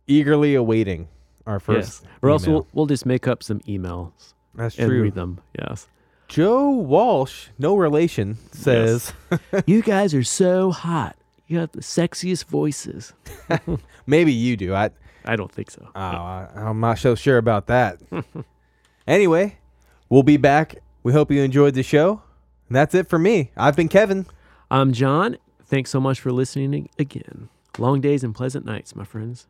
[0.08, 1.08] eagerly awaiting
[1.46, 2.04] our first.
[2.04, 2.12] yes.
[2.22, 5.02] Or else we'll, we'll just make up some emails That's and true.
[5.04, 5.40] read them.
[5.60, 5.88] Yes.
[6.28, 9.14] Joe Walsh, no relation, says
[9.66, 11.16] you guys are so hot.
[11.48, 13.14] You have the sexiest voices.
[14.08, 14.74] maybe you do.
[14.74, 14.90] I
[15.26, 15.88] I don't think so.
[15.96, 18.00] Oh, I- I'm not so sure about that.
[19.08, 19.58] anyway,
[20.10, 20.76] we'll be back.
[21.04, 22.22] We hope you enjoyed the show.
[22.70, 23.52] And that's it for me.
[23.58, 24.26] I've been Kevin.
[24.72, 25.38] I'm John.
[25.66, 27.50] Thanks so much for listening again.
[27.78, 29.48] Long days and pleasant nights, my friends.